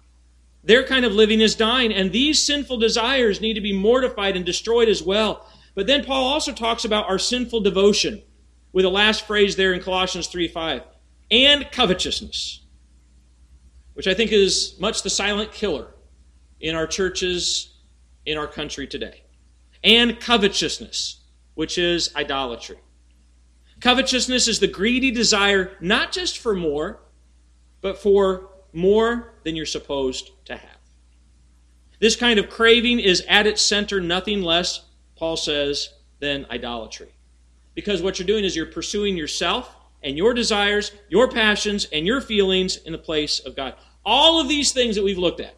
Their 0.65 0.83
kind 0.83 1.05
of 1.05 1.13
living 1.13 1.43
is 1.43 1.55
dying, 1.55 1.93
and 1.93 2.11
these 2.11 2.43
sinful 2.43 2.79
desires 2.79 3.43
need 3.43 3.55
to 3.55 3.61
be 3.61 3.75
mortified 3.75 4.35
and 4.35 4.47
destroyed 4.47 4.89
as 4.89 5.03
well. 5.03 5.47
But 5.75 5.87
then 5.87 6.07
Paul 6.07 6.25
also 6.25 6.53
talks 6.53 6.87
about 6.87 7.07
our 7.07 7.19
sinful 7.19 7.61
devotion 7.61 8.23
with 8.77 8.83
the 8.83 8.91
last 8.91 9.27
phrase 9.27 9.57
there 9.57 9.73
in 9.73 9.81
Colossians 9.81 10.27
3 10.27 10.49
5 10.49 10.83
and 11.31 11.67
covetousness, 11.73 12.61
which 13.95 14.07
I 14.07 14.13
think 14.13 14.33
is 14.33 14.77
much 14.79 15.03
the 15.03 15.09
silent 15.09 15.51
killer 15.51 15.95
in 16.61 16.75
our 16.75 16.87
churches 16.87 17.75
in 18.27 18.37
our 18.37 18.47
country 18.47 18.87
today. 18.87 19.23
And 19.83 20.21
covetousness, 20.21 21.23
which 21.55 21.79
is 21.79 22.15
idolatry. 22.15 22.77
Covetousness 23.81 24.47
is 24.47 24.61
the 24.61 24.69
greedy 24.69 25.11
desire 25.11 25.73
not 25.81 26.13
just 26.13 26.37
for 26.39 26.55
more, 26.55 27.01
but 27.81 27.97
for 27.97 28.51
more 28.75 29.37
than 29.43 29.57
you're 29.57 29.65
supposed 29.65 30.33
to 30.45 30.55
have. 30.55 30.81
This 31.99 32.15
kind 32.15 32.39
of 32.39 32.51
craving 32.51 33.01
is 33.01 33.25
at 33.27 33.47
its 33.47 33.63
center 33.63 34.03
nothing 34.03 34.43
less, 34.43 34.85
Paul 35.17 35.39
says, 35.39 35.95
than 36.21 36.45
idolatry. 36.51 37.16
Because 37.77 38.03
what 38.03 38.19
you're 38.19 38.27
doing 38.27 38.45
is 38.45 38.57
you're 38.57 38.67
pursuing 38.67 39.17
yourself 39.17 39.77
and 40.03 40.17
your 40.17 40.35
desires, 40.35 40.93
your 41.09 41.31
passions, 41.31 41.87
and 41.93 42.07
your 42.07 42.21
feelings 42.21 42.79
in 42.79 42.91
the 42.91 42.99
place 42.99 43.39
of 43.39 43.55
God. 43.55 43.75
All 44.05 44.41
of 44.41 44.49
these 44.49 44.73
things 44.73 44.97
that 44.97 45.05
we've 45.05 45.19
looked 45.19 45.41
at 45.41 45.55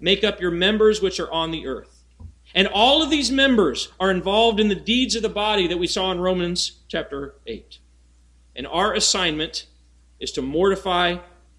make 0.00 0.24
up 0.24 0.40
your 0.40 0.50
members 0.50 1.02
which 1.02 1.20
are 1.20 1.30
on 1.30 1.50
the 1.50 1.66
earth. 1.66 2.02
And 2.54 2.66
all 2.68 3.02
of 3.02 3.10
these 3.10 3.30
members 3.30 3.92
are 4.00 4.10
involved 4.10 4.58
in 4.58 4.68
the 4.68 4.74
deeds 4.74 5.14
of 5.16 5.22
the 5.22 5.28
body 5.28 5.68
that 5.68 5.78
we 5.78 5.86
saw 5.86 6.10
in 6.12 6.18
Romans 6.18 6.80
chapter 6.88 7.34
8. 7.46 7.78
And 8.56 8.66
our 8.66 8.94
assignment 8.94 9.66
is 10.20 10.32
to 10.32 10.42
mortify 10.42 11.16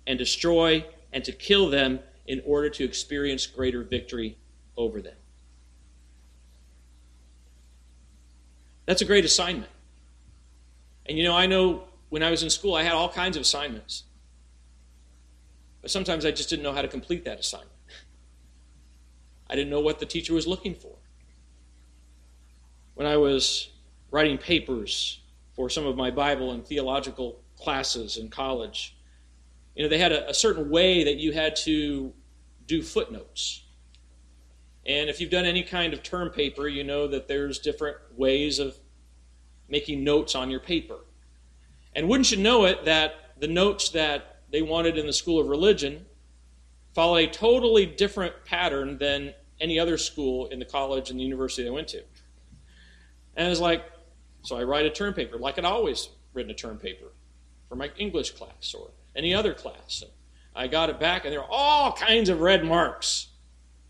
and 0.07 0.17
destroy 0.17 0.85
and 1.13 1.23
to 1.25 1.31
kill 1.31 1.69
them 1.69 1.99
in 2.25 2.41
order 2.45 2.69
to 2.69 2.83
experience 2.83 3.45
greater 3.45 3.83
victory 3.83 4.37
over 4.77 5.01
them. 5.01 5.15
That's 8.85 9.01
a 9.01 9.05
great 9.05 9.25
assignment. 9.25 9.69
And 11.05 11.17
you 11.17 11.23
know, 11.23 11.35
I 11.35 11.45
know 11.45 11.83
when 12.09 12.23
I 12.23 12.31
was 12.31 12.43
in 12.43 12.49
school, 12.49 12.75
I 12.75 12.83
had 12.83 12.93
all 12.93 13.09
kinds 13.09 13.35
of 13.37 13.41
assignments. 13.41 14.03
But 15.81 15.91
sometimes 15.91 16.25
I 16.25 16.31
just 16.31 16.49
didn't 16.49 16.63
know 16.63 16.73
how 16.73 16.81
to 16.81 16.87
complete 16.87 17.25
that 17.25 17.39
assignment. 17.39 17.71
I 19.49 19.55
didn't 19.55 19.69
know 19.69 19.81
what 19.81 19.99
the 19.99 20.05
teacher 20.05 20.33
was 20.33 20.47
looking 20.47 20.73
for. 20.73 20.95
When 22.95 23.05
I 23.05 23.17
was 23.17 23.69
writing 24.09 24.37
papers 24.37 25.21
for 25.55 25.69
some 25.69 25.85
of 25.85 25.95
my 25.95 26.09
Bible 26.09 26.51
and 26.51 26.65
theological 26.65 27.41
classes 27.57 28.17
in 28.17 28.29
college, 28.29 28.95
you 29.75 29.83
know, 29.83 29.89
they 29.89 29.97
had 29.97 30.11
a, 30.11 30.29
a 30.29 30.33
certain 30.33 30.69
way 30.69 31.03
that 31.03 31.17
you 31.17 31.33
had 31.33 31.55
to 31.57 32.13
do 32.65 32.81
footnotes. 32.81 33.63
And 34.85 35.09
if 35.09 35.19
you've 35.19 35.31
done 35.31 35.45
any 35.45 35.63
kind 35.63 35.93
of 35.93 36.03
term 36.03 36.29
paper, 36.29 36.67
you 36.67 36.83
know 36.83 37.07
that 37.07 37.27
there's 37.27 37.59
different 37.59 37.97
ways 38.15 38.59
of 38.59 38.77
making 39.69 40.03
notes 40.03 40.35
on 40.35 40.49
your 40.49 40.59
paper. 40.59 40.97
And 41.95 42.07
wouldn't 42.07 42.31
you 42.31 42.37
know 42.37 42.65
it 42.65 42.85
that 42.85 43.31
the 43.39 43.47
notes 43.47 43.89
that 43.89 44.41
they 44.51 44.61
wanted 44.61 44.97
in 44.97 45.05
the 45.05 45.13
School 45.13 45.39
of 45.39 45.47
Religion 45.47 46.05
follow 46.93 47.17
a 47.17 47.27
totally 47.27 47.85
different 47.85 48.33
pattern 48.45 48.97
than 48.97 49.33
any 49.59 49.79
other 49.79 49.97
school 49.97 50.47
in 50.47 50.59
the 50.59 50.65
college 50.65 51.09
and 51.09 51.19
the 51.19 51.23
university 51.23 51.63
they 51.63 51.69
went 51.69 51.87
to. 51.89 52.01
And 53.35 53.51
it's 53.51 53.59
like, 53.59 53.83
so 54.43 54.57
I 54.57 54.63
write 54.63 54.85
a 54.85 54.89
term 54.89 55.13
paper, 55.13 55.37
like 55.37 55.57
I'd 55.57 55.65
always 55.65 56.09
written 56.33 56.51
a 56.51 56.55
term 56.55 56.77
paper 56.77 57.07
for 57.67 57.75
my 57.75 57.91
English 57.97 58.31
class 58.31 58.73
or 58.73 58.91
any 59.15 59.33
other 59.33 59.53
class. 59.53 60.01
And 60.01 60.11
I 60.55 60.67
got 60.67 60.89
it 60.89 60.99
back, 60.99 61.25
and 61.25 61.33
there 61.33 61.41
were 61.41 61.47
all 61.49 61.91
kinds 61.91 62.29
of 62.29 62.39
red 62.39 62.63
marks. 62.63 63.27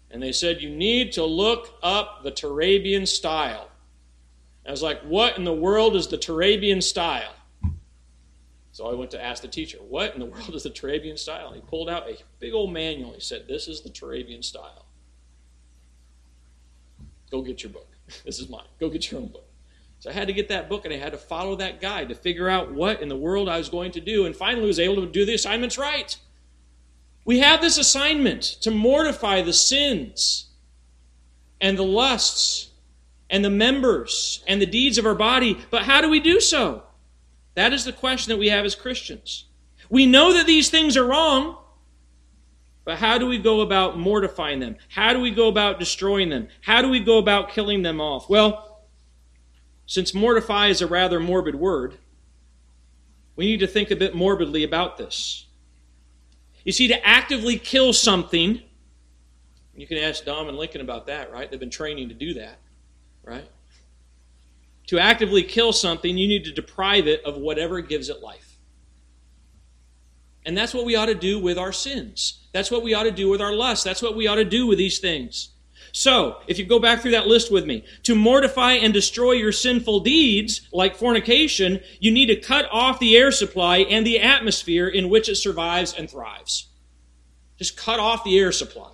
And 0.09 0.21
they 0.21 0.31
said, 0.31 0.61
You 0.61 0.69
need 0.69 1.11
to 1.13 1.25
look 1.25 1.77
up 1.83 2.23
the 2.23 2.31
Turabian 2.31 3.07
style. 3.07 3.69
I 4.67 4.71
was 4.71 4.81
like, 4.81 5.01
What 5.01 5.37
in 5.37 5.43
the 5.43 5.53
world 5.53 5.95
is 5.95 6.07
the 6.07 6.17
Turabian 6.17 6.81
style? 6.81 7.33
So 8.71 8.91
I 8.91 8.93
went 8.93 9.11
to 9.11 9.23
ask 9.23 9.41
the 9.41 9.47
teacher, 9.47 9.77
What 9.77 10.13
in 10.13 10.19
the 10.19 10.25
world 10.25 10.53
is 10.53 10.63
the 10.63 10.69
Turabian 10.69 11.17
style? 11.17 11.47
And 11.47 11.55
he 11.55 11.61
pulled 11.61 11.89
out 11.89 12.09
a 12.09 12.17
big 12.39 12.53
old 12.53 12.73
manual. 12.73 13.13
He 13.13 13.21
said, 13.21 13.47
This 13.47 13.67
is 13.67 13.81
the 13.81 13.89
Turabian 13.89 14.43
style. 14.43 14.85
Go 17.31 17.41
get 17.41 17.63
your 17.63 17.71
book. 17.71 17.87
This 18.23 18.39
is 18.39 18.49
mine. 18.49 18.67
Go 18.79 18.89
get 18.89 19.09
your 19.09 19.21
own 19.21 19.27
book. 19.27 19.47
So 19.99 20.11
I 20.11 20.13
had 20.13 20.27
to 20.27 20.33
get 20.33 20.49
that 20.49 20.69
book 20.69 20.85
and 20.85 20.93
I 20.93 20.97
had 20.97 21.13
to 21.13 21.17
follow 21.17 21.55
that 21.55 21.81
guide 21.81 22.09
to 22.09 22.15
figure 22.15 22.47
out 22.47 22.71
what 22.71 23.01
in 23.01 23.09
the 23.09 23.15
world 23.15 23.49
I 23.49 23.57
was 23.57 23.69
going 23.69 23.91
to 23.93 23.99
do. 23.99 24.25
And 24.25 24.35
finally 24.35 24.67
was 24.67 24.79
able 24.79 24.97
to 24.97 25.07
do 25.07 25.25
the 25.25 25.33
assignments 25.33 25.77
right. 25.77 26.15
We 27.23 27.39
have 27.39 27.61
this 27.61 27.79
assignment 27.79 28.43
to 28.61 28.69
mortify 28.69 29.41
the 29.41 29.53
sins 29.53 30.49
and 31.59 31.77
the 31.77 31.83
lusts 31.83 32.69
and 33.29 33.43
the 33.43 33.49
members 33.49 34.43
and 34.47 34.61
the 34.61 34.65
deeds 34.65 34.97
of 34.97 35.05
our 35.05 35.15
body. 35.15 35.59
But 35.69 35.83
how 35.83 36.01
do 36.01 36.09
we 36.09 36.19
do 36.19 36.39
so? 36.39 36.83
That 37.55 37.73
is 37.73 37.85
the 37.85 37.93
question 37.93 38.29
that 38.29 38.37
we 38.37 38.49
have 38.49 38.65
as 38.65 38.75
Christians. 38.75 39.45
We 39.89 40.05
know 40.05 40.33
that 40.33 40.47
these 40.47 40.69
things 40.69 40.97
are 40.97 41.05
wrong, 41.05 41.57
but 42.83 42.97
how 42.97 43.17
do 43.17 43.25
we 43.25 43.37
go 43.37 43.61
about 43.61 43.97
mortifying 43.97 44.59
them? 44.59 44.75
How 44.89 45.13
do 45.13 45.19
we 45.19 45.31
go 45.31 45.47
about 45.47 45.79
destroying 45.79 46.29
them? 46.29 46.47
How 46.61 46.81
do 46.81 46.89
we 46.89 46.99
go 46.99 47.17
about 47.17 47.49
killing 47.49 47.81
them 47.81 47.99
off? 47.99 48.29
Well, 48.29 48.83
since 49.87 50.13
mortify 50.13 50.67
is 50.67 50.81
a 50.81 50.87
rather 50.87 51.19
morbid 51.19 51.55
word, 51.55 51.97
we 53.35 53.45
need 53.45 53.59
to 53.59 53.67
think 53.67 53.91
a 53.91 53.95
bit 53.95 54.15
morbidly 54.15 54.63
about 54.63 54.97
this. 54.97 55.45
You 56.63 56.71
see, 56.71 56.87
to 56.87 57.07
actively 57.07 57.57
kill 57.57 57.93
something, 57.93 58.61
you 59.75 59.85
can 59.85 59.97
ask 59.97 60.25
Dom 60.25 60.47
and 60.47 60.57
Lincoln 60.57 60.81
about 60.81 61.07
that, 61.07 61.31
right? 61.31 61.49
They've 61.49 61.59
been 61.59 61.69
training 61.69 62.09
to 62.09 62.15
do 62.15 62.33
that, 62.35 62.59
right? 63.25 63.49
To 64.87 64.99
actively 64.99 65.43
kill 65.43 65.73
something, 65.73 66.17
you 66.17 66.27
need 66.27 66.45
to 66.45 66.51
deprive 66.51 67.07
it 67.07 67.23
of 67.25 67.37
whatever 67.37 67.81
gives 67.81 68.09
it 68.09 68.21
life. 68.21 68.57
And 70.45 70.55
that's 70.55 70.73
what 70.73 70.85
we 70.85 70.95
ought 70.95 71.07
to 71.07 71.15
do 71.15 71.39
with 71.39 71.57
our 71.57 71.71
sins. 71.71 72.47
That's 72.53 72.69
what 72.69 72.83
we 72.83 72.93
ought 72.93 73.03
to 73.03 73.11
do 73.11 73.29
with 73.29 73.41
our 73.41 73.53
lust. 73.53 73.83
That's 73.83 74.01
what 74.01 74.15
we 74.15 74.27
ought 74.27 74.35
to 74.35 74.45
do 74.45 74.67
with 74.67 74.77
these 74.77 74.99
things. 74.99 75.49
So, 75.91 76.37
if 76.47 76.59
you 76.59 76.65
go 76.65 76.77
back 76.77 77.01
through 77.01 77.11
that 77.11 77.27
list 77.27 77.51
with 77.51 77.65
me, 77.65 77.85
to 78.03 78.15
mortify 78.15 78.73
and 78.73 78.93
destroy 78.93 79.31
your 79.31 79.53
sinful 79.53 80.01
deeds, 80.01 80.67
like 80.71 80.95
fornication, 80.95 81.79
you 81.99 82.11
need 82.11 82.25
to 82.27 82.35
cut 82.35 82.67
off 82.69 82.99
the 82.99 83.15
air 83.15 83.31
supply 83.31 83.77
and 83.77 84.05
the 84.05 84.19
atmosphere 84.19 84.87
in 84.87 85.09
which 85.09 85.29
it 85.29 85.35
survives 85.35 85.93
and 85.93 86.09
thrives. 86.09 86.67
Just 87.57 87.77
cut 87.77 87.99
off 87.99 88.23
the 88.25 88.37
air 88.37 88.51
supply. 88.51 88.91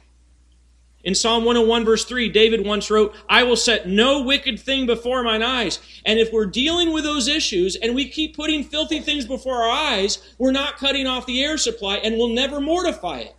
In 1.04 1.16
Psalm 1.16 1.46
101, 1.46 1.84
verse 1.84 2.06
3, 2.06 2.30
David 2.30 2.66
once 2.66 2.92
wrote, 2.92 3.16
I 3.28 3.44
will 3.44 3.56
set 3.56 3.88
no 3.88 4.22
wicked 4.22 4.60
thing 4.60 4.86
before 4.86 5.24
mine 5.24 5.42
eyes. 5.42 5.80
And 6.06 6.20
if 6.20 6.32
we're 6.32 6.46
dealing 6.46 6.94
with 6.94 7.04
those 7.04 7.28
issues 7.28 7.76
and 7.76 7.96
we 7.96 8.08
keep 8.08 8.36
putting 8.36 8.64
filthy 8.64 9.00
things 9.00 9.26
before 9.26 9.64
our 9.64 9.70
eyes, 9.70 10.34
we're 10.38 10.52
not 10.52 10.78
cutting 10.78 11.08
off 11.08 11.26
the 11.26 11.44
air 11.44 11.58
supply 11.58 11.96
and 11.98 12.18
we'll 12.18 12.30
never 12.30 12.62
mortify 12.62 13.20
it. 13.20 13.36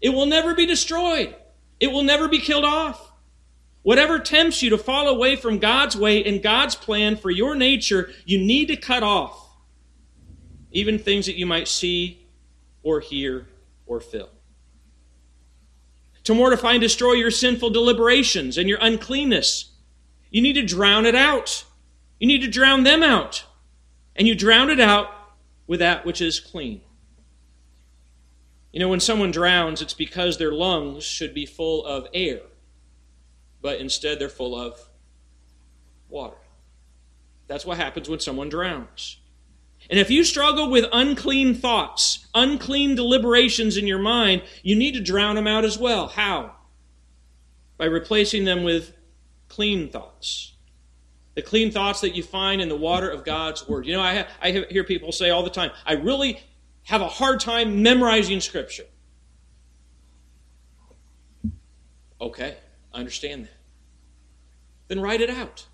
It 0.00 0.10
will 0.10 0.26
never 0.26 0.54
be 0.54 0.66
destroyed. 0.66 1.34
It 1.78 1.92
will 1.92 2.02
never 2.02 2.26
be 2.28 2.40
killed 2.40 2.64
off. 2.64 3.12
Whatever 3.82 4.18
tempts 4.18 4.62
you 4.62 4.70
to 4.70 4.78
fall 4.78 5.06
away 5.06 5.36
from 5.36 5.58
God's 5.58 5.96
way 5.96 6.24
and 6.24 6.42
God's 6.42 6.74
plan 6.74 7.16
for 7.16 7.30
your 7.30 7.54
nature, 7.54 8.10
you 8.24 8.38
need 8.38 8.66
to 8.66 8.76
cut 8.76 9.04
off. 9.04 9.48
Even 10.72 10.98
things 10.98 11.26
that 11.26 11.36
you 11.36 11.46
might 11.46 11.68
see 11.68 12.26
or 12.82 12.98
hear 12.98 13.46
or 13.86 14.00
feel. 14.00 14.28
To 16.26 16.34
mortify 16.34 16.72
and 16.72 16.80
destroy 16.80 17.12
your 17.12 17.30
sinful 17.30 17.70
deliberations 17.70 18.58
and 18.58 18.68
your 18.68 18.80
uncleanness, 18.80 19.70
you 20.28 20.42
need 20.42 20.54
to 20.54 20.64
drown 20.64 21.06
it 21.06 21.14
out. 21.14 21.64
You 22.18 22.26
need 22.26 22.42
to 22.42 22.50
drown 22.50 22.82
them 22.82 23.04
out. 23.04 23.44
And 24.16 24.26
you 24.26 24.34
drown 24.34 24.68
it 24.68 24.80
out 24.80 25.08
with 25.68 25.78
that 25.78 26.04
which 26.04 26.20
is 26.20 26.40
clean. 26.40 26.80
You 28.72 28.80
know, 28.80 28.88
when 28.88 28.98
someone 28.98 29.30
drowns, 29.30 29.80
it's 29.80 29.94
because 29.94 30.36
their 30.36 30.50
lungs 30.50 31.04
should 31.04 31.32
be 31.32 31.46
full 31.46 31.86
of 31.86 32.08
air, 32.12 32.40
but 33.62 33.78
instead 33.78 34.18
they're 34.18 34.28
full 34.28 34.58
of 34.58 34.80
water. 36.08 36.38
That's 37.46 37.64
what 37.64 37.78
happens 37.78 38.08
when 38.08 38.18
someone 38.18 38.48
drowns. 38.48 39.18
And 39.88 39.98
if 39.98 40.10
you 40.10 40.24
struggle 40.24 40.70
with 40.70 40.84
unclean 40.92 41.54
thoughts, 41.54 42.26
unclean 42.34 42.94
deliberations 42.94 43.76
in 43.76 43.86
your 43.86 43.98
mind, 43.98 44.42
you 44.62 44.74
need 44.74 44.94
to 44.94 45.00
drown 45.00 45.36
them 45.36 45.46
out 45.46 45.64
as 45.64 45.78
well. 45.78 46.08
How? 46.08 46.54
By 47.76 47.84
replacing 47.86 48.44
them 48.44 48.64
with 48.64 48.92
clean 49.48 49.88
thoughts. 49.88 50.54
The 51.34 51.42
clean 51.42 51.70
thoughts 51.70 52.00
that 52.00 52.16
you 52.16 52.22
find 52.22 52.60
in 52.60 52.68
the 52.68 52.76
water 52.76 53.08
of 53.08 53.24
God's 53.24 53.68
Word. 53.68 53.86
You 53.86 53.94
know, 53.94 54.00
I, 54.00 54.26
I 54.40 54.50
hear 54.50 54.84
people 54.84 55.12
say 55.12 55.30
all 55.30 55.42
the 55.42 55.50
time, 55.50 55.70
I 55.84 55.92
really 55.92 56.40
have 56.84 57.02
a 57.02 57.08
hard 57.08 57.40
time 57.40 57.82
memorizing 57.82 58.40
Scripture. 58.40 58.86
Okay, 62.20 62.56
I 62.94 62.98
understand 62.98 63.44
that. 63.44 63.50
Then 64.88 65.00
write 65.00 65.20
it 65.20 65.30
out. 65.30 65.66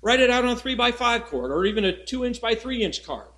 Write 0.00 0.20
it 0.20 0.30
out 0.30 0.44
on 0.44 0.50
a 0.50 0.56
3 0.56 0.74
by 0.74 0.92
5 0.92 1.26
card 1.26 1.50
or 1.50 1.64
even 1.64 1.84
a 1.84 2.04
2 2.04 2.24
inch 2.24 2.40
by 2.40 2.54
3 2.54 2.82
inch 2.82 3.04
card. 3.04 3.28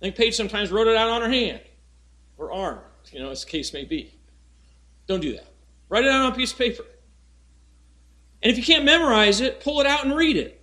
think 0.00 0.16
Paige 0.16 0.34
sometimes 0.34 0.70
wrote 0.70 0.86
it 0.86 0.96
out 0.96 1.10
on 1.10 1.22
her 1.22 1.30
hand 1.30 1.60
or 2.36 2.52
arm, 2.52 2.80
you 3.12 3.20
know, 3.20 3.30
as 3.30 3.44
the 3.44 3.50
case 3.50 3.72
may 3.72 3.84
be. 3.84 4.12
Don't 5.06 5.20
do 5.20 5.32
that. 5.32 5.46
Write 5.88 6.04
it 6.04 6.10
out 6.10 6.26
on 6.26 6.32
a 6.32 6.34
piece 6.34 6.52
of 6.52 6.58
paper. 6.58 6.84
And 8.42 8.50
if 8.50 8.58
you 8.58 8.64
can't 8.64 8.84
memorize 8.84 9.40
it, 9.40 9.60
pull 9.60 9.80
it 9.80 9.86
out 9.86 10.04
and 10.04 10.14
read 10.14 10.36
it. 10.36 10.60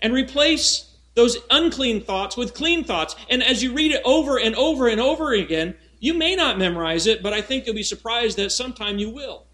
And 0.00 0.12
replace 0.12 0.94
those 1.14 1.38
unclean 1.50 2.02
thoughts 2.02 2.36
with 2.36 2.54
clean 2.54 2.84
thoughts. 2.84 3.16
And 3.30 3.42
as 3.42 3.62
you 3.62 3.72
read 3.72 3.92
it 3.92 4.02
over 4.04 4.38
and 4.38 4.54
over 4.54 4.88
and 4.88 5.00
over 5.00 5.32
again, 5.32 5.74
You 5.98 6.14
may 6.14 6.36
not 6.36 6.58
memorize 6.58 7.06
it, 7.06 7.22
but 7.22 7.32
I 7.32 7.40
think 7.40 7.66
you'll 7.66 7.74
be 7.74 7.82
surprised 7.82 8.36
that 8.36 8.52
sometime 8.52 8.98
you 8.98 9.10
will. 9.10 9.46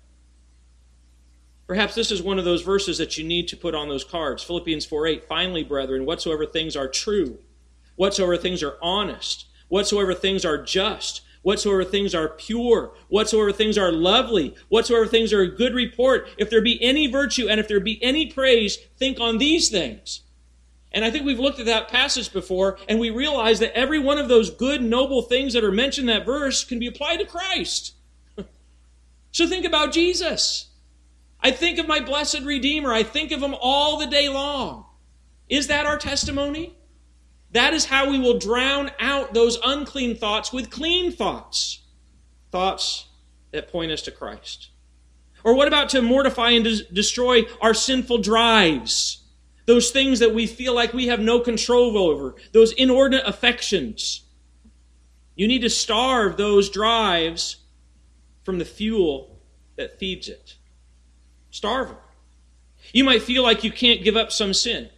Perhaps 1.72 1.94
this 1.94 2.10
is 2.10 2.22
one 2.22 2.38
of 2.38 2.44
those 2.44 2.60
verses 2.60 2.98
that 2.98 3.16
you 3.16 3.24
need 3.24 3.48
to 3.48 3.56
put 3.56 3.74
on 3.74 3.88
those 3.88 4.04
cards. 4.04 4.42
Philippians 4.42 4.84
4 4.84 5.06
8. 5.06 5.24
Finally, 5.24 5.64
brethren, 5.64 6.04
whatsoever 6.04 6.44
things 6.44 6.76
are 6.76 6.86
true, 6.86 7.38
whatsoever 7.96 8.36
things 8.36 8.62
are 8.62 8.76
honest, 8.82 9.46
whatsoever 9.68 10.12
things 10.12 10.44
are 10.44 10.62
just, 10.62 11.22
whatsoever 11.40 11.82
things 11.82 12.14
are 12.14 12.28
pure, 12.28 12.92
whatsoever 13.08 13.52
things 13.52 13.78
are 13.78 13.90
lovely, 13.90 14.54
whatsoever 14.68 15.06
things 15.06 15.32
are 15.32 15.40
a 15.40 15.48
good 15.48 15.72
report, 15.72 16.28
if 16.36 16.50
there 16.50 16.60
be 16.60 16.78
any 16.82 17.06
virtue 17.06 17.48
and 17.48 17.58
if 17.58 17.68
there 17.68 17.80
be 17.80 17.98
any 18.02 18.26
praise, 18.26 18.76
think 18.98 19.18
on 19.18 19.38
these 19.38 19.70
things. 19.70 20.24
And 20.92 21.06
I 21.06 21.10
think 21.10 21.24
we've 21.24 21.40
looked 21.40 21.58
at 21.58 21.64
that 21.64 21.88
passage 21.88 22.34
before, 22.34 22.76
and 22.86 23.00
we 23.00 23.08
realize 23.08 23.60
that 23.60 23.74
every 23.74 23.98
one 23.98 24.18
of 24.18 24.28
those 24.28 24.50
good, 24.50 24.82
noble 24.82 25.22
things 25.22 25.54
that 25.54 25.64
are 25.64 25.72
mentioned 25.72 26.10
in 26.10 26.16
that 26.18 26.26
verse 26.26 26.64
can 26.64 26.78
be 26.78 26.86
applied 26.86 27.20
to 27.20 27.24
Christ. 27.24 27.94
so 29.32 29.46
think 29.48 29.64
about 29.64 29.90
Jesus. 29.92 30.68
I 31.42 31.50
think 31.50 31.78
of 31.78 31.88
my 31.88 32.00
blessed 32.00 32.42
Redeemer. 32.42 32.92
I 32.92 33.02
think 33.02 33.32
of 33.32 33.42
him 33.42 33.54
all 33.60 33.98
the 33.98 34.06
day 34.06 34.28
long. 34.28 34.86
Is 35.48 35.66
that 35.66 35.86
our 35.86 35.98
testimony? 35.98 36.76
That 37.50 37.74
is 37.74 37.86
how 37.86 38.10
we 38.10 38.18
will 38.18 38.38
drown 38.38 38.90
out 38.98 39.34
those 39.34 39.58
unclean 39.64 40.16
thoughts 40.16 40.52
with 40.52 40.70
clean 40.70 41.12
thoughts. 41.12 41.82
Thoughts 42.50 43.08
that 43.50 43.70
point 43.70 43.92
us 43.92 44.02
to 44.02 44.10
Christ. 44.10 44.70
Or 45.44 45.54
what 45.54 45.68
about 45.68 45.88
to 45.90 46.00
mortify 46.00 46.50
and 46.50 46.64
des- 46.64 46.84
destroy 46.92 47.42
our 47.60 47.74
sinful 47.74 48.18
drives? 48.18 49.22
those 49.66 49.90
things 49.90 50.18
that 50.18 50.34
we 50.34 50.46
feel 50.46 50.74
like 50.74 50.92
we 50.92 51.06
have 51.06 51.20
no 51.20 51.40
control 51.40 51.96
over, 51.96 52.34
those 52.52 52.72
inordinate 52.72 53.26
affections. 53.26 54.22
You 55.34 55.48
need 55.48 55.60
to 55.60 55.70
starve 55.70 56.36
those 56.36 56.68
drives 56.68 57.56
from 58.42 58.58
the 58.58 58.64
fuel 58.64 59.40
that 59.76 59.98
feeds 59.98 60.28
it. 60.28 60.56
Starve 61.52 61.88
them. 61.88 61.96
You 62.92 63.04
might 63.04 63.22
feel 63.22 63.44
like 63.44 63.62
you 63.62 63.70
can't 63.70 64.02
give 64.02 64.16
up 64.16 64.32
some 64.32 64.52
sin. 64.52 64.90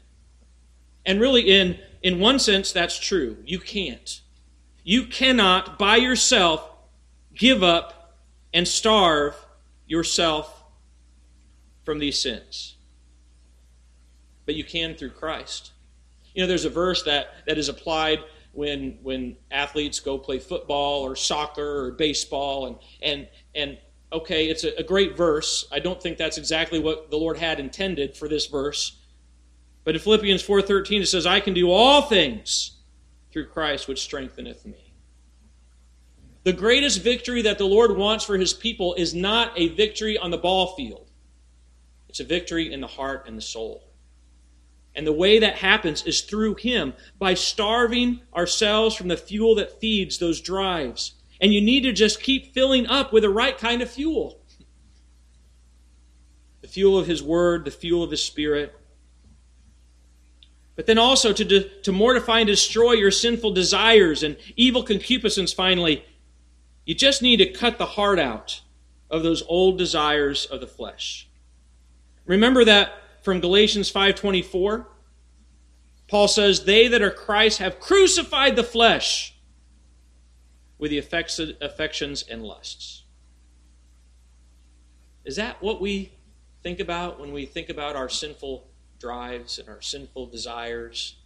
And 1.05 1.21
really, 1.21 1.43
in, 1.43 1.79
in 2.03 2.19
one 2.19 2.38
sense, 2.38 2.73
that's 2.73 2.99
true. 2.99 3.37
You 3.45 3.59
can't. 3.59 4.23
You 4.83 5.05
cannot, 5.05 5.79
by 5.79 5.97
yourself, 5.97 6.67
give 7.35 7.62
up 7.62 8.17
and 8.55 8.67
starve 8.67 9.37
yourself 9.87 10.64
from 11.85 11.99
these 11.99 12.19
sins 12.19 12.75
but 14.47 14.55
you 14.55 14.64
can 14.64 14.95
through 14.95 15.11
Christ. 15.11 15.73
You 16.35 16.43
know, 16.43 16.47
there's 16.47 16.64
a 16.64 16.71
verse 16.71 17.03
that, 17.05 17.35
that 17.47 17.59
is 17.59 17.69
applied 17.69 18.21
when 18.53 18.99
when 19.03 19.37
athletes 19.51 19.99
go 19.99 20.17
play 20.17 20.38
football 20.38 21.03
or 21.03 21.17
soccer 21.17 21.87
or 21.87 21.90
baseball 21.90 22.67
and 22.67 22.77
and 23.03 23.29
and 23.55 23.79
okay, 24.14 24.46
it's 24.46 24.64
a, 24.64 24.79
a 24.79 24.83
great 24.83 25.16
verse. 25.16 25.66
I 25.70 25.81
don't 25.81 26.03
think 26.03 26.16
that's 26.16 26.38
exactly 26.38 26.79
what 26.79 27.11
the 27.11 27.16
Lord 27.16 27.37
had 27.37 27.61
intended 27.61 28.16
for 28.16 28.29
this 28.29 28.46
verse. 28.46 28.98
But 29.85 29.94
in 29.94 30.00
Philippians 30.00 30.42
4:13 30.42 31.03
it 31.03 31.07
says, 31.07 31.27
"I 31.27 31.40
can 31.40 31.53
do 31.53 31.70
all 31.70 32.03
things 32.03 32.72
through 33.33 33.46
Christ 33.46 33.88
which 33.88 34.00
strengtheneth 34.00 34.64
me." 34.64 34.94
The 36.44 36.53
greatest 36.53 37.03
victory 37.03 37.42
that 37.42 37.59
the 37.59 37.66
Lord 37.66 37.96
wants 37.96 38.24
for 38.24 38.37
his 38.37 38.53
people 38.53 38.94
is 38.94 39.14
not 39.14 39.53
a 39.57 39.68
victory 39.68 40.16
on 40.16 40.31
the 40.31 40.38
ball 40.38 40.74
field. 40.74 41.11
It's 42.09 42.20
a 42.20 42.24
victory 42.24 42.72
in 42.72 42.81
the 42.81 42.87
heart 42.87 43.27
and 43.27 43.37
the 43.37 43.42
soul. 43.42 43.83
And 44.94 45.07
the 45.07 45.12
way 45.12 45.40
that 45.40 45.57
happens 45.57 46.05
is 46.05 46.20
through 46.20 46.55
Him, 46.55 46.94
by 47.18 47.35
starving 47.35 48.20
ourselves 48.35 48.94
from 48.94 49.09
the 49.09 49.16
fuel 49.16 49.57
that 49.57 49.81
feeds 49.81 50.18
those 50.18 50.40
drives. 50.40 51.13
And 51.40 51.53
you 51.53 51.61
need 51.61 51.83
to 51.83 51.92
just 51.92 52.23
keep 52.23 52.55
filling 52.55 52.87
up 52.87 53.12
with 53.12 53.23
the 53.23 53.31
right 53.31 53.57
kind 53.57 53.83
of 53.83 53.90
fuel 53.90 54.40
the 56.62 56.68
fuel 56.68 56.99
of 56.99 57.07
His 57.07 57.23
Word, 57.23 57.66
the 57.66 57.70
fuel 57.70 58.03
of 58.03 58.11
His 58.11 58.25
Spirit. 58.25 58.75
But 60.77 60.87
then 60.87 60.97
also 60.97 61.31
to, 61.35 61.44
de- 61.44 61.68
to 61.83 61.92
mortify 61.92 62.40
and 62.40 62.47
destroy 62.47 62.92
your 62.92 63.11
sinful 63.11 63.53
desires 63.53 64.23
and 64.23 64.38
evil 64.57 64.83
concupiscence, 64.83 65.53
finally, 65.53 66.07
you 66.87 66.94
just 66.94 67.20
need 67.20 67.37
to 67.37 67.47
cut 67.47 67.77
the 67.77 67.85
heart 67.85 68.18
out 68.18 68.62
of 69.11 69.23
those 69.23 69.42
old 69.47 69.77
desires 69.77 70.47
of 70.47 70.61
the 70.61 70.66
flesh. 70.66 71.29
Remember 72.25 72.64
that 72.64 72.94
from 73.23 73.40
Galatians 73.40 73.90
5:24. 73.90 74.87
Paul 76.09 76.29
says, 76.29 76.64
"They 76.64 76.88
that 76.88 77.03
are 77.03 77.11
Christ 77.11 77.59
have 77.59 77.79
crucified 77.79 78.57
the 78.57 78.64
flesh 78.64 79.34
with 80.79 80.91
the 80.91 80.99
effects, 80.99 81.39
affections 81.39 82.23
and 82.23 82.45
lusts." 82.45 83.03
Is 85.25 85.37
that 85.37 85.63
what 85.63 85.81
we 85.81 86.13
think 86.63 86.81
about 86.81 87.19
when 87.19 87.33
we 87.33 87.47
think 87.47 87.69
about 87.69 87.97
our 87.97 88.09
sinful 88.09 88.69
drives 88.99 89.59
and 89.59 89.69
our 89.69 89.81
sinful 89.81 90.27
desires? 90.27 91.17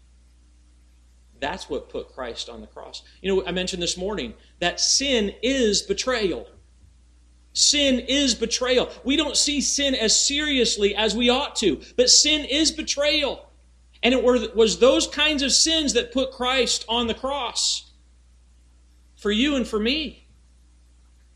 That's 1.41 1.69
what 1.69 1.89
put 1.89 2.09
Christ 2.09 2.49
on 2.49 2.61
the 2.61 2.67
cross. 2.67 3.03
You 3.23 3.35
know, 3.35 3.47
I 3.47 3.53
mentioned 3.53 3.83
this 3.83 3.97
morning 3.97 4.35
that 4.59 4.81
sin 4.81 5.35
is 5.43 5.83
betrayal. 5.83 6.49
Sin 7.53 8.01
is 8.01 8.35
betrayal. 8.35 8.91
We 9.05 9.17
don't 9.17 9.37
see 9.37 9.61
sin 9.61 9.95
as 9.95 10.15
seriously 10.15 10.95
as 10.95 11.17
we 11.17 11.29
ought 11.29 11.57
to, 11.57 11.81
but 11.97 12.11
sin 12.11 12.45
is 12.45 12.71
betrayal. 12.71 13.49
And 14.03 14.15
it 14.15 14.23
was 14.25 14.79
those 14.79 15.09
kinds 15.09 15.43
of 15.43 15.53
sins 15.53 15.93
that 15.95 16.13
put 16.13 16.31
Christ 16.31 16.85
on 16.89 17.09
the 17.09 17.15
cross 17.15 17.88
for 19.19 19.31
you 19.31 19.57
and 19.57 19.67
for 19.67 19.79
me. 19.79 20.27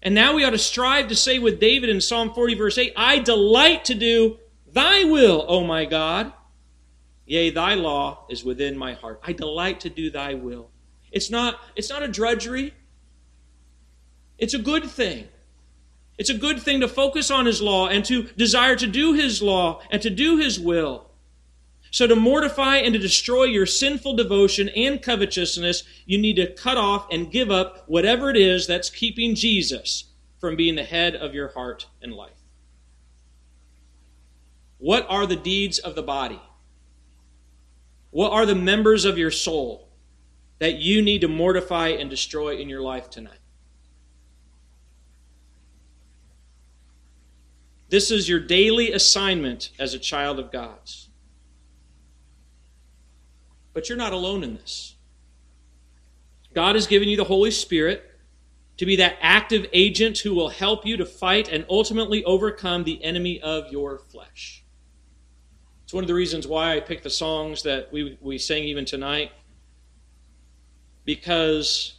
And 0.03 0.15
now 0.15 0.35
we 0.35 0.45
ought 0.45 0.51
to 0.51 0.59
strive 0.59 1.09
to 1.09 1.17
say 1.17 1.39
with 1.39 1.61
David 1.61 1.91
in 1.91 2.01
Psalm 2.01 2.33
40, 2.33 2.55
verse 2.55 2.79
8, 2.79 2.93
I 2.97 3.19
delight 3.19 3.85
to 3.87 3.95
do 3.95 4.39
thy 4.73 5.05
will, 5.05 5.45
O 5.47 5.63
my 5.63 5.85
God. 5.85 6.33
Yea, 7.27 7.51
thy 7.51 7.75
law 7.75 8.25
is 8.29 8.45
within 8.45 8.77
my 8.77 8.95
heart. 8.95 9.21
I 9.23 9.33
delight 9.33 9.81
to 9.81 9.91
do 9.91 10.11
thy 10.11 10.35
will. 10.35 10.71
It's 11.13 11.31
not, 11.31 11.61
it's 11.77 11.91
not 11.91 12.03
a 12.03 12.09
drudgery. 12.09 12.75
It's 14.39 14.55
a 14.55 14.59
good 14.59 14.85
thing. 14.85 15.29
It's 16.19 16.31
a 16.31 16.35
good 16.35 16.61
thing 16.61 16.81
to 16.81 16.89
focus 16.89 17.31
on 17.31 17.47
His 17.47 17.63
law 17.63 17.89
and 17.89 18.05
to 18.07 18.25
desire 18.37 18.77
to 18.77 18.87
do 18.87 19.13
His 19.13 19.41
law 19.41 19.83
and 19.91 20.03
to 20.03 20.11
do 20.11 20.37
His 20.37 20.59
will. 20.59 21.07
So, 21.93 22.07
to 22.07 22.17
mortify 22.17 22.79
and 22.79 22.95
to 22.95 22.99
destroy 22.99 23.45
your 23.45 23.67
sinful 23.67 24.15
devotion 24.15 24.71
and 24.71 25.03
covetousness, 25.03 25.85
you 26.07 26.17
need 26.17 26.37
to 26.37 26.47
cut 26.47 26.79
off 26.79 27.07
and 27.13 27.31
give 27.31 27.51
up 27.51 27.85
whatever 27.87 28.31
it 28.31 28.37
is 28.39 28.67
that's 28.67 28.89
keeping 28.89 29.35
Jesus 29.35 30.05
from 30.41 30.57
being 30.57 30.75
the 30.75 30.85
head 30.85 31.15
of 31.15 31.35
your 31.35 31.49
heart 31.49 31.87
and 32.01 32.15
life. 32.15 32.33
What 34.79 35.07
are 35.11 35.27
the 35.27 35.37
deeds 35.37 35.79
of 35.79 35.95
the 35.95 36.03
body? 36.03 36.41
What 38.11 38.33
are 38.33 38.47
the 38.47 38.55
members 38.55 39.05
of 39.05 39.19
your 39.19 39.31
soul 39.31 39.91
that 40.61 40.77
you 40.77 41.03
need 41.03 41.21
to 41.21 41.29
mortify 41.29 41.89
and 41.89 42.09
destroy 42.09 42.57
in 42.57 42.71
your 42.71 42.81
life 42.81 43.11
tonight? 43.11 43.39
This 47.91 48.11
is 48.11 48.31
your 48.31 48.41
daily 48.41 48.93
assignment 48.93 49.69
as 49.79 49.93
a 49.93 49.99
child 49.99 50.39
of 50.39 50.51
God's. 50.51 51.11
But 53.73 53.89
you're 53.89 53.99
not 53.99 54.13
alone 54.13 54.43
in 54.45 54.55
this. 54.55 54.97
God 56.55 56.75
has 56.75 56.87
given 56.87 57.09
you 57.09 57.17
the 57.17 57.25
Holy 57.25 57.51
Spirit 57.51 58.09
to 58.77 58.87
be 58.87 58.97
that 58.97 59.17
active 59.21 59.67
agent 59.73 60.19
who 60.19 60.35
will 60.35 60.49
help 60.49 60.85
you 60.87 60.97
to 60.97 61.07
fight 61.07 61.49
and 61.49 61.65
ultimately 61.69 62.25
overcome 62.25 62.85
the 62.85 63.03
enemy 63.03 63.41
of 63.41 63.71
your 63.71 63.99
flesh. 63.99 64.65
It's 65.85 65.95
one 65.95 66.05
of 66.05 66.09
the 66.09 66.15
reasons 66.15 66.47
why 66.47 66.75
I 66.75 66.81
picked 66.81 67.03
the 67.03 67.11
songs 67.11 67.63
that 67.65 67.93
we, 67.93 68.19
we 68.21 68.39
sang 68.39 68.65
even 68.65 68.85
tonight, 68.85 69.31
because 71.05 71.95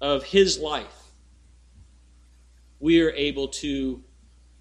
of 0.00 0.22
his 0.24 0.58
life, 0.58 1.10
we 2.78 3.00
are 3.02 3.10
able 3.10 3.48
to 3.48 4.02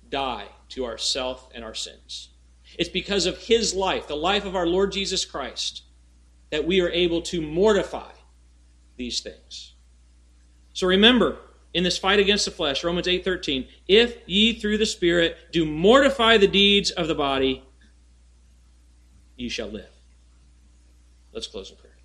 die 0.10 0.48
to 0.70 0.86
ourself 0.86 1.50
and 1.54 1.64
our 1.64 1.74
sins. 1.74 2.30
It's 2.78 2.90
because 2.90 3.26
of 3.26 3.38
his 3.38 3.74
life, 3.74 4.08
the 4.08 4.16
life 4.16 4.46
of 4.46 4.56
our 4.56 4.66
Lord 4.66 4.92
Jesus 4.92 5.26
Christ, 5.26 5.84
that 6.50 6.66
we 6.66 6.82
are 6.82 6.90
able 6.90 7.22
to 7.22 7.42
mortify 7.42 8.12
these 8.98 9.20
things. 9.20 9.74
So 10.74 10.88
remember, 10.88 11.38
in 11.74 11.84
this 11.84 11.98
fight 11.98 12.20
against 12.20 12.46
the 12.46 12.52
flesh, 12.52 12.84
Romans 12.84 13.08
8:13, 13.08 13.68
if 13.88 14.18
ye 14.26 14.54
through 14.54 14.78
the 14.78 14.86
Spirit 14.86 15.38
do 15.52 15.66
mortify 15.66 16.38
the 16.38 16.48
deeds 16.48 16.92
of 16.92 17.08
the 17.08 17.16
body, 17.16 17.64
ye 19.36 19.50
shall 19.50 19.68
live. 19.68 19.90
Let's 21.34 21.48
close 21.48 21.70
in 21.70 21.78
prayer. 21.78 21.98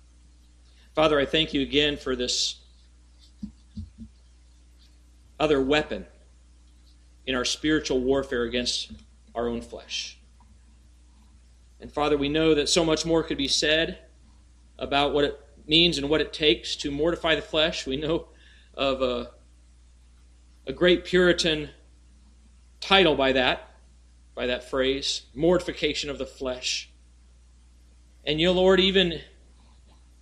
Father, 0.93 1.19
I 1.19 1.25
thank 1.25 1.53
you 1.53 1.61
again 1.61 1.95
for 1.95 2.15
this 2.15 2.55
other 5.39 5.61
weapon 5.61 6.05
in 7.25 7.33
our 7.33 7.45
spiritual 7.45 7.99
warfare 7.99 8.43
against 8.43 8.91
our 9.33 9.47
own 9.47 9.61
flesh. 9.61 10.17
And 11.79 11.91
Father, 11.91 12.17
we 12.17 12.29
know 12.29 12.53
that 12.53 12.67
so 12.67 12.83
much 12.83 13.05
more 13.05 13.23
could 13.23 13.37
be 13.37 13.47
said 13.47 13.99
about 14.81 15.13
what 15.13 15.23
it 15.23 15.39
means 15.67 15.97
and 15.97 16.09
what 16.09 16.19
it 16.19 16.33
takes 16.33 16.75
to 16.75 16.91
mortify 16.91 17.35
the 17.35 17.41
flesh. 17.41 17.85
We 17.85 17.95
know 17.95 18.27
of 18.73 19.01
a, 19.01 19.31
a 20.65 20.73
great 20.73 21.05
Puritan 21.05 21.69
title 22.81 23.15
by 23.15 23.31
that, 23.33 23.69
by 24.33 24.47
that 24.47 24.69
phrase 24.69 25.21
mortification 25.33 26.09
of 26.09 26.17
the 26.17 26.25
flesh. 26.25 26.89
And 28.25 28.41
you, 28.41 28.51
Lord, 28.51 28.79
even 28.79 29.21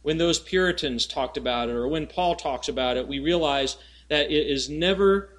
when 0.01 0.18
those 0.18 0.39
Puritans 0.39 1.07
talked 1.07 1.38
about 1.38 1.70
it 1.70 1.76
or 1.76 1.88
when 1.88 2.05
Paul 2.05 2.36
talks 2.36 2.68
about 2.68 2.97
it, 2.97 3.07
we 3.07 3.20
realize 3.20 3.78
that 4.10 4.32
it 4.32 4.47
is 4.47 4.70
never 4.70 5.30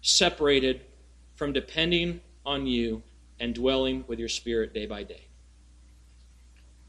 separated 0.00 0.82
from 1.34 1.52
depending 1.52 2.20
on 2.44 2.66
you 2.66 3.02
and 3.38 3.54
dwelling 3.54 4.04
with 4.06 4.18
your 4.18 4.28
Spirit 4.28 4.72
day 4.72 4.86
by 4.86 5.02
day. 5.02 5.25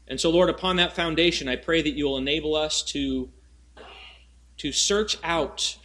And 0.08 0.18
so, 0.18 0.30
Lord, 0.30 0.48
upon 0.48 0.76
that 0.76 0.96
foundation, 0.96 1.48
I 1.48 1.56
pray 1.56 1.82
that 1.82 1.90
you 1.90 2.06
will 2.06 2.16
enable 2.16 2.54
us 2.54 2.82
to, 2.84 3.28
to 4.56 4.72
search 4.72 5.18
out 5.22 5.76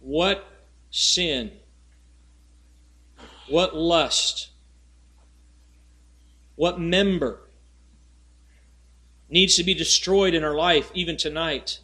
what 0.00 0.44
sin, 0.90 1.52
what 3.48 3.76
lust, 3.76 4.48
what 6.56 6.80
member 6.80 7.40
needs 9.28 9.54
to 9.56 9.62
be 9.62 9.74
destroyed 9.74 10.34
in 10.34 10.42
our 10.42 10.54
life 10.54 10.90
even 10.92 11.16
tonight. 11.16 11.78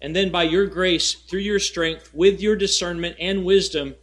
And 0.00 0.14
then 0.14 0.30
by 0.30 0.44
your 0.44 0.66
grace, 0.66 1.14
through 1.14 1.40
your 1.40 1.58
strength, 1.58 2.14
with 2.14 2.40
your 2.40 2.54
discernment 2.54 3.16
and 3.18 3.44
wisdom, 3.44 3.96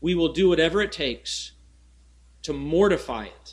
we 0.00 0.16
will 0.16 0.32
do 0.32 0.48
whatever 0.48 0.82
it 0.82 0.90
takes 0.90 1.52
to 2.42 2.52
mortify 2.52 3.26
it 3.26 3.43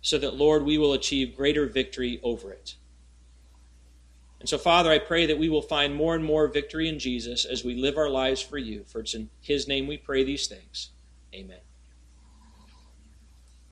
so 0.00 0.18
that, 0.18 0.34
Lord, 0.34 0.64
we 0.64 0.78
will 0.78 0.92
achieve 0.92 1.36
greater 1.36 1.66
victory 1.66 2.20
over 2.22 2.52
it. 2.52 2.74
And 4.40 4.48
so, 4.48 4.56
Father, 4.56 4.90
I 4.90 4.98
pray 4.98 5.26
that 5.26 5.38
we 5.38 5.50
will 5.50 5.62
find 5.62 5.94
more 5.94 6.14
and 6.14 6.24
more 6.24 6.48
victory 6.48 6.88
in 6.88 6.98
Jesus 6.98 7.44
as 7.44 7.62
we 7.62 7.74
live 7.74 7.98
our 7.98 8.08
lives 8.08 8.40
for 8.40 8.56
you. 8.56 8.84
For 8.84 9.00
it's 9.00 9.14
in 9.14 9.28
His 9.40 9.68
name 9.68 9.86
we 9.86 9.98
pray 9.98 10.24
these 10.24 10.46
things. 10.46 10.90
Amen. 11.34 11.60